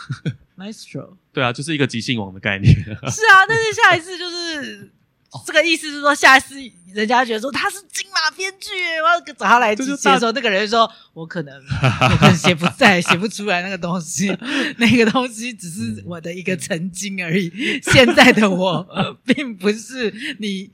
[0.57, 2.72] ，maestro， 对啊，就是一个即兴王的概念。
[2.74, 4.90] 是啊，但是下一次就是
[5.47, 6.55] 这个意思是说，下一次
[6.93, 8.70] 人家觉得说他是金马编剧，
[9.03, 11.53] 我要找他来写的时候，那个人说我可能
[12.11, 14.37] 我可能写不在，写不出来那个东西，
[14.78, 17.51] 那个东西只是我的一个曾经而已。
[17.82, 18.87] 现在的我
[19.26, 20.70] 并不是你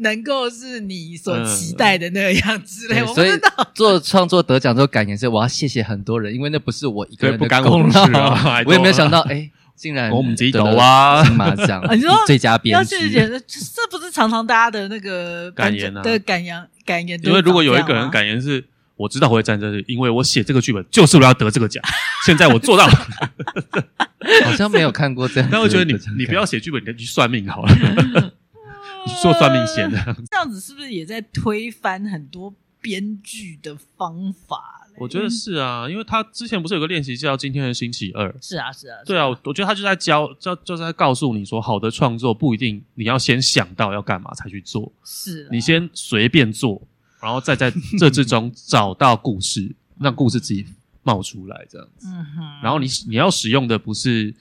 [0.00, 3.00] 能够是你所期待的那样之类。
[3.02, 3.48] 我不知道。
[3.56, 8.62] 所以做创作得奖之后感言是我要谢谢很多人，因为那不是我一个人的功劳。
[8.66, 9.50] 我也没有想到，哎。
[9.80, 11.24] 竟然我们自己走啊！
[11.24, 13.30] 金马奖， 你说最佳编剧，这
[13.90, 16.02] 不是常常大家的那个感言啊？
[16.02, 17.18] 的感言，感言。
[17.24, 18.62] 因为如果有一个人感言是，
[18.96, 21.82] 我知道我会站在这里，因为我写这个剧本就是为了要得这个奖。
[22.26, 22.92] 现在我做到了，
[24.44, 25.48] 好像没有看过这样。
[25.50, 27.72] 但我觉得你你不要写剧本，你去算命好了，
[29.06, 29.98] 你做算命先的。
[30.30, 34.79] 这样子是不是也在推翻很多编剧的方法？
[35.00, 38.32] 我觉得是啊，因为他之前不是有个练习叫今天的星期二？
[38.40, 46.86] 是啊，是啊，对啊，我我觉得他就在教，就就是在告诉你说，好的创作不一定你要先想到要干嘛才去做，是你先随便做，
[47.20, 50.66] 然后再在这之中 找到故事，让故事自己
[51.02, 52.06] 冒出来这样子。
[52.08, 54.34] 嗯哼，然后你你要使用的不是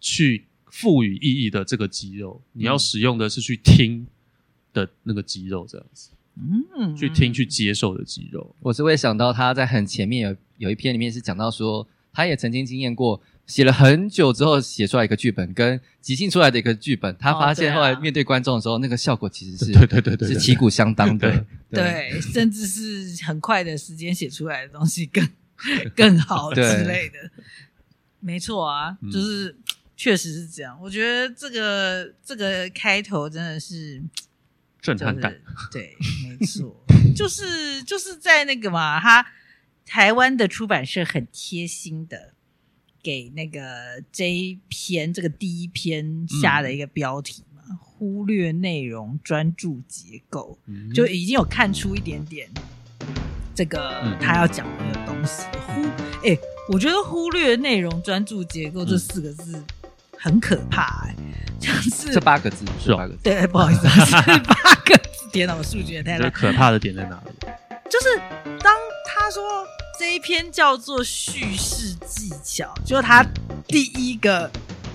[0.00, 4.06] 去赋予意义的这个肌肉，你要使用的是去听
[4.72, 6.10] 的那个肌肉这样子。
[6.76, 25.26] 嗯，去听去接受的肌肉，我是会想到他在很前面有有一篇里面是讲到说，他也曾经经验过写了很久之后写出来一个剧本，跟即兴出来的一个剧本，他发现后来面对观众的时候，那个效果其实是 对对对对，是旗鼓相当的， 对，甚至是很快的时间写出来的东西更
[25.96, 27.30] 更好之类的，
[28.20, 29.56] 没错啊，就是
[29.96, 30.78] 确实是这样。
[30.82, 34.02] 我觉得这个这个开头真的是。
[34.86, 35.34] 震撼感，
[35.72, 35.96] 对，
[36.38, 36.84] 没错，
[37.16, 39.26] 就是就是在那个嘛，他
[39.84, 42.34] 台湾的出版社很贴心的
[43.02, 43.60] 给那个
[44.12, 52.48] 这一篇这个第一篇下的一个标题嘛，嗯、忽略内容，专注结构，嗯、就已经有看出一点点
[53.54, 55.42] 这个他要讲的那个东西。
[55.66, 55.82] 忽，
[56.18, 56.38] 哎、欸，
[56.72, 59.64] 我觉得忽略内容，专注结构这四个字
[60.18, 61.14] 很可怕、欸，哎。
[61.58, 64.54] 就是这八个字是八个字，对，不好意思，是八
[64.84, 65.26] 个字。
[65.32, 66.30] 天哪，我数学太烂。
[66.30, 67.48] 可怕的点在哪里？
[67.90, 68.16] 就是
[68.60, 68.74] 当
[69.06, 69.42] 他说
[69.98, 73.24] 这一篇叫做叙事技巧，就是他
[73.66, 74.48] 第一个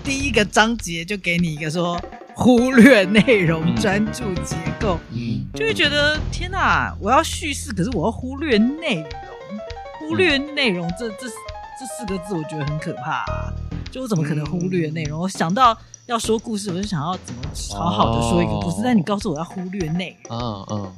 [0.04, 2.00] 第一个章节就给你一个说
[2.34, 9.58] 忽略内容，专注结构，嗯，就会觉得天哪，我要叙事，可是我要忽略内容，
[9.98, 13.52] 忽略内容，这这这四个字我觉得很可怕啊。
[13.92, 15.20] 就我怎么可能忽略内容？
[15.20, 15.78] 我想到。
[16.06, 17.40] 要说故事，我就想要怎么
[17.78, 18.82] 好好的说一个故事。
[18.82, 20.92] 但你告诉我要忽略内容，嗯嗯。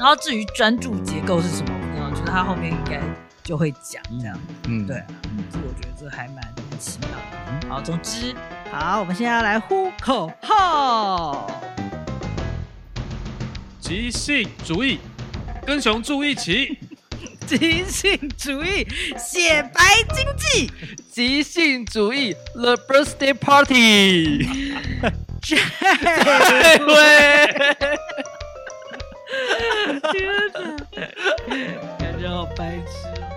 [0.00, 2.98] 然后至于专注结构是什么，我觉得他后面应该
[3.44, 4.36] 就会讲这样。
[4.64, 5.04] 嗯，对，
[5.52, 6.42] 这我觉得这还蛮
[6.78, 7.68] 奇妙的。
[7.68, 8.34] 好，总之，
[8.72, 11.46] 好，我们现在要来呼口号：
[13.78, 14.98] 即兴主义，
[15.66, 16.78] 跟熊住一起。
[17.46, 18.86] 即兴主义，
[19.18, 19.80] 显白
[20.14, 20.70] 经济。
[21.10, 24.48] 即兴主义，The Birthday Party。
[25.42, 25.56] 这
[26.86, 26.94] 位，
[30.12, 30.14] 天
[30.54, 30.56] 哪，
[31.98, 33.31] 感觉好白痴。